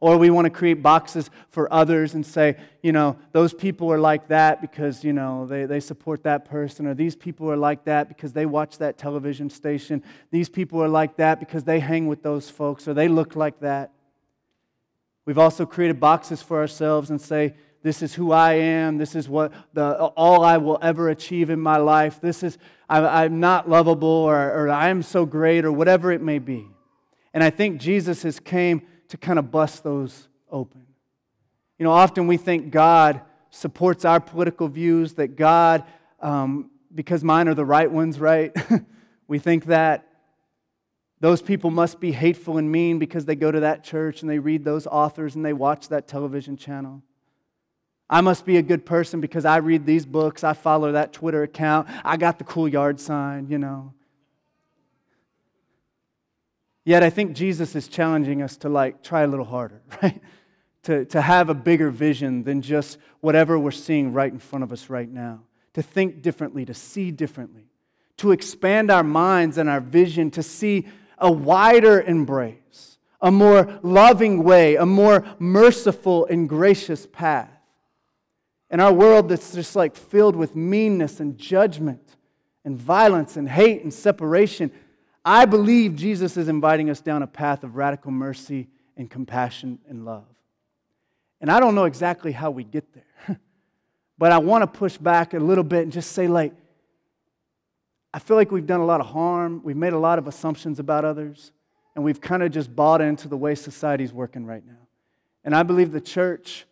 Or 0.00 0.16
we 0.16 0.30
want 0.30 0.46
to 0.46 0.50
create 0.50 0.82
boxes 0.82 1.28
for 1.50 1.70
others 1.70 2.14
and 2.14 2.24
say, 2.24 2.56
you 2.82 2.90
know, 2.90 3.18
those 3.32 3.52
people 3.52 3.92
are 3.92 4.00
like 4.00 4.28
that 4.28 4.62
because, 4.62 5.04
you 5.04 5.12
know, 5.12 5.46
they, 5.46 5.66
they 5.66 5.78
support 5.78 6.22
that 6.22 6.46
person. 6.46 6.86
Or 6.86 6.94
these 6.94 7.14
people 7.14 7.50
are 7.50 7.56
like 7.56 7.84
that 7.84 8.08
because 8.08 8.32
they 8.32 8.46
watch 8.46 8.78
that 8.78 8.96
television 8.96 9.50
station. 9.50 10.02
These 10.30 10.48
people 10.48 10.82
are 10.82 10.88
like 10.88 11.16
that 11.16 11.38
because 11.38 11.64
they 11.64 11.80
hang 11.80 12.06
with 12.06 12.22
those 12.22 12.48
folks 12.48 12.88
or 12.88 12.94
they 12.94 13.08
look 13.08 13.36
like 13.36 13.60
that. 13.60 13.92
We've 15.26 15.38
also 15.38 15.66
created 15.66 16.00
boxes 16.00 16.40
for 16.40 16.58
ourselves 16.58 17.10
and 17.10 17.20
say, 17.20 17.54
this 17.82 18.02
is 18.02 18.14
who 18.14 18.32
I 18.32 18.54
am. 18.54 18.98
This 18.98 19.14
is 19.14 19.28
what 19.28 19.52
the, 19.72 19.96
all 19.96 20.44
I 20.44 20.58
will 20.58 20.78
ever 20.82 21.08
achieve 21.08 21.50
in 21.50 21.60
my 21.60 21.76
life. 21.76 22.20
This 22.20 22.42
is, 22.42 22.58
I, 22.88 23.24
am 23.24 23.40
not 23.40 23.68
lovable 23.68 24.08
or, 24.08 24.36
or 24.36 24.68
I 24.70 24.88
am 24.88 25.02
so 25.02 25.24
great 25.24 25.64
or 25.64 25.72
whatever 25.72 26.10
it 26.12 26.20
may 26.20 26.38
be. 26.38 26.66
And 27.32 27.44
I 27.44 27.50
think 27.50 27.80
Jesus 27.80 28.22
has 28.24 28.40
came 28.40 28.82
to 29.10 29.16
kind 29.16 29.38
of 29.38 29.50
bust 29.50 29.84
those 29.84 30.28
open. 30.50 30.86
You 31.78 31.84
know, 31.84 31.92
often 31.92 32.26
we 32.26 32.36
think 32.36 32.70
God 32.70 33.20
supports 33.50 34.04
our 34.04 34.20
political 34.20 34.68
views, 34.68 35.14
that 35.14 35.36
God, 35.36 35.84
um, 36.20 36.70
because 36.94 37.22
mine 37.24 37.48
are 37.48 37.54
the 37.54 37.64
right 37.64 37.90
ones, 37.90 38.18
right? 38.18 38.54
we 39.28 39.38
think 39.38 39.66
that 39.66 40.06
those 41.20 41.42
people 41.42 41.70
must 41.70 42.00
be 42.00 42.12
hateful 42.12 42.56
and 42.56 42.70
mean 42.70 42.98
because 42.98 43.26
they 43.26 43.34
go 43.34 43.50
to 43.50 43.60
that 43.60 43.84
church 43.84 44.22
and 44.22 44.30
they 44.30 44.38
read 44.38 44.64
those 44.64 44.86
authors 44.86 45.36
and 45.36 45.44
they 45.44 45.52
watch 45.52 45.88
that 45.88 46.08
television 46.08 46.56
channel. 46.56 47.02
I 48.08 48.22
must 48.22 48.44
be 48.44 48.56
a 48.56 48.62
good 48.62 48.86
person 48.86 49.20
because 49.20 49.44
I 49.44 49.58
read 49.58 49.86
these 49.86 50.06
books, 50.06 50.42
I 50.42 50.52
follow 50.54 50.92
that 50.92 51.12
Twitter 51.12 51.42
account, 51.42 51.88
I 52.04 52.16
got 52.16 52.38
the 52.38 52.44
cool 52.44 52.68
yard 52.68 52.98
sign, 52.98 53.48
you 53.48 53.58
know. 53.58 53.94
Yet 56.84 57.02
I 57.02 57.10
think 57.10 57.34
Jesus 57.34 57.76
is 57.76 57.88
challenging 57.88 58.42
us 58.42 58.56
to 58.58 58.68
like 58.68 59.02
try 59.02 59.22
a 59.22 59.26
little 59.26 59.44
harder, 59.44 59.82
right? 60.02 60.20
To, 60.84 61.04
to 61.06 61.20
have 61.20 61.50
a 61.50 61.54
bigger 61.54 61.90
vision 61.90 62.42
than 62.42 62.62
just 62.62 62.98
whatever 63.20 63.58
we're 63.58 63.70
seeing 63.70 64.12
right 64.12 64.32
in 64.32 64.38
front 64.38 64.62
of 64.62 64.72
us 64.72 64.88
right 64.88 65.10
now. 65.10 65.42
To 65.74 65.82
think 65.82 66.22
differently, 66.22 66.64
to 66.64 66.74
see 66.74 67.10
differently, 67.10 67.66
to 68.16 68.32
expand 68.32 68.90
our 68.90 69.04
minds 69.04 69.58
and 69.58 69.68
our 69.68 69.80
vision, 69.80 70.30
to 70.32 70.42
see 70.42 70.86
a 71.18 71.30
wider 71.30 72.00
embrace, 72.00 72.98
a 73.20 73.30
more 73.30 73.78
loving 73.82 74.42
way, 74.42 74.76
a 74.76 74.86
more 74.86 75.24
merciful 75.38 76.26
and 76.26 76.48
gracious 76.48 77.06
path. 77.06 77.50
In 78.70 78.80
our 78.80 78.92
world 78.92 79.28
that's 79.28 79.52
just 79.52 79.76
like 79.76 79.96
filled 79.96 80.34
with 80.34 80.56
meanness 80.56 81.20
and 81.20 81.36
judgment 81.36 82.16
and 82.64 82.76
violence 82.76 83.36
and 83.36 83.48
hate 83.48 83.82
and 83.82 83.92
separation, 83.92 84.70
I 85.30 85.44
believe 85.44 85.94
Jesus 85.94 86.36
is 86.36 86.48
inviting 86.48 86.90
us 86.90 87.00
down 87.00 87.22
a 87.22 87.26
path 87.28 87.62
of 87.62 87.76
radical 87.76 88.10
mercy 88.10 88.66
and 88.96 89.08
compassion 89.08 89.78
and 89.88 90.04
love. 90.04 90.24
And 91.40 91.52
I 91.52 91.60
don't 91.60 91.76
know 91.76 91.84
exactly 91.84 92.32
how 92.32 92.50
we 92.50 92.64
get 92.64 92.92
there, 92.92 93.38
but 94.18 94.32
I 94.32 94.38
want 94.38 94.62
to 94.62 94.66
push 94.66 94.96
back 94.96 95.32
a 95.32 95.38
little 95.38 95.62
bit 95.62 95.84
and 95.84 95.92
just 95.92 96.10
say, 96.10 96.26
like, 96.26 96.52
I 98.12 98.18
feel 98.18 98.36
like 98.36 98.50
we've 98.50 98.66
done 98.66 98.80
a 98.80 98.84
lot 98.84 99.00
of 99.00 99.06
harm. 99.06 99.60
We've 99.62 99.76
made 99.76 99.92
a 99.92 99.98
lot 100.00 100.18
of 100.18 100.26
assumptions 100.26 100.80
about 100.80 101.04
others, 101.04 101.52
and 101.94 102.04
we've 102.04 102.20
kind 102.20 102.42
of 102.42 102.50
just 102.50 102.74
bought 102.74 103.00
into 103.00 103.28
the 103.28 103.36
way 103.36 103.54
society's 103.54 104.12
working 104.12 104.46
right 104.46 104.66
now. 104.66 104.88
And 105.44 105.54
I 105.54 105.62
believe 105.62 105.92
the 105.92 106.00
church 106.00 106.66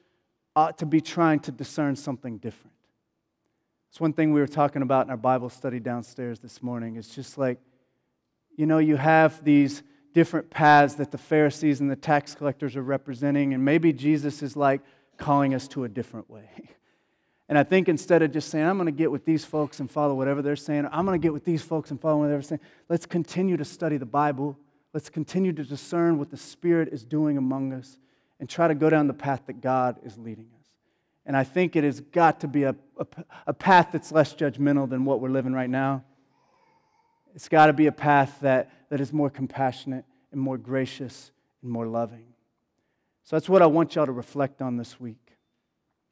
ought 0.56 0.78
to 0.78 0.86
be 0.86 1.00
trying 1.00 1.38
to 1.40 1.52
discern 1.52 1.94
something 1.94 2.38
different. 2.38 2.74
It's 3.90 4.00
one 4.00 4.14
thing 4.14 4.32
we 4.32 4.40
were 4.40 4.48
talking 4.48 4.82
about 4.82 5.06
in 5.06 5.12
our 5.12 5.16
Bible 5.16 5.48
study 5.48 5.78
downstairs 5.78 6.40
this 6.40 6.60
morning. 6.60 6.96
It's 6.96 7.14
just 7.14 7.38
like, 7.38 7.60
you 8.58 8.66
know, 8.66 8.78
you 8.78 8.96
have 8.96 9.42
these 9.44 9.84
different 10.12 10.50
paths 10.50 10.96
that 10.96 11.12
the 11.12 11.16
Pharisees 11.16 11.80
and 11.80 11.88
the 11.88 11.96
tax 11.96 12.34
collectors 12.34 12.74
are 12.74 12.82
representing, 12.82 13.54
and 13.54 13.64
maybe 13.64 13.92
Jesus 13.92 14.42
is 14.42 14.56
like 14.56 14.80
calling 15.16 15.54
us 15.54 15.68
to 15.68 15.84
a 15.84 15.88
different 15.88 16.28
way. 16.28 16.50
And 17.50 17.56
I 17.56 17.62
think 17.62 17.88
instead 17.88 18.20
of 18.20 18.30
just 18.30 18.50
saying, 18.50 18.66
I'm 18.66 18.76
going 18.76 18.84
to 18.84 18.92
get 18.92 19.10
with 19.10 19.24
these 19.24 19.42
folks 19.42 19.80
and 19.80 19.90
follow 19.90 20.14
whatever 20.14 20.42
they're 20.42 20.54
saying, 20.54 20.86
I'm 20.92 21.06
going 21.06 21.18
to 21.18 21.24
get 21.24 21.32
with 21.32 21.46
these 21.46 21.62
folks 21.62 21.90
and 21.90 21.98
follow 21.98 22.18
whatever 22.18 22.34
they're 22.34 22.42
saying, 22.42 22.60
let's 22.90 23.06
continue 23.06 23.56
to 23.56 23.64
study 23.64 23.96
the 23.96 24.04
Bible. 24.04 24.58
Let's 24.92 25.08
continue 25.08 25.54
to 25.54 25.64
discern 25.64 26.18
what 26.18 26.30
the 26.30 26.36
Spirit 26.36 26.90
is 26.92 27.06
doing 27.06 27.38
among 27.38 27.72
us 27.72 27.96
and 28.38 28.50
try 28.50 28.68
to 28.68 28.74
go 28.74 28.90
down 28.90 29.06
the 29.06 29.14
path 29.14 29.44
that 29.46 29.62
God 29.62 29.96
is 30.04 30.18
leading 30.18 30.44
us. 30.60 30.66
And 31.24 31.38
I 31.38 31.44
think 31.44 31.74
it 31.74 31.84
has 31.84 32.00
got 32.00 32.40
to 32.40 32.48
be 32.48 32.64
a, 32.64 32.76
a, 32.98 33.06
a 33.46 33.54
path 33.54 33.88
that's 33.92 34.12
less 34.12 34.34
judgmental 34.34 34.86
than 34.86 35.06
what 35.06 35.22
we're 35.22 35.30
living 35.30 35.54
right 35.54 35.70
now. 35.70 36.04
It's 37.38 37.48
got 37.48 37.66
to 37.66 37.72
be 37.72 37.86
a 37.86 37.92
path 37.92 38.38
that, 38.40 38.68
that 38.90 39.00
is 39.00 39.12
more 39.12 39.30
compassionate 39.30 40.04
and 40.32 40.40
more 40.40 40.58
gracious 40.58 41.30
and 41.62 41.70
more 41.70 41.86
loving. 41.86 42.24
So 43.22 43.36
that's 43.36 43.48
what 43.48 43.62
I 43.62 43.66
want 43.66 43.94
y'all 43.94 44.06
to 44.06 44.10
reflect 44.10 44.60
on 44.60 44.76
this 44.76 44.98
week. 44.98 45.27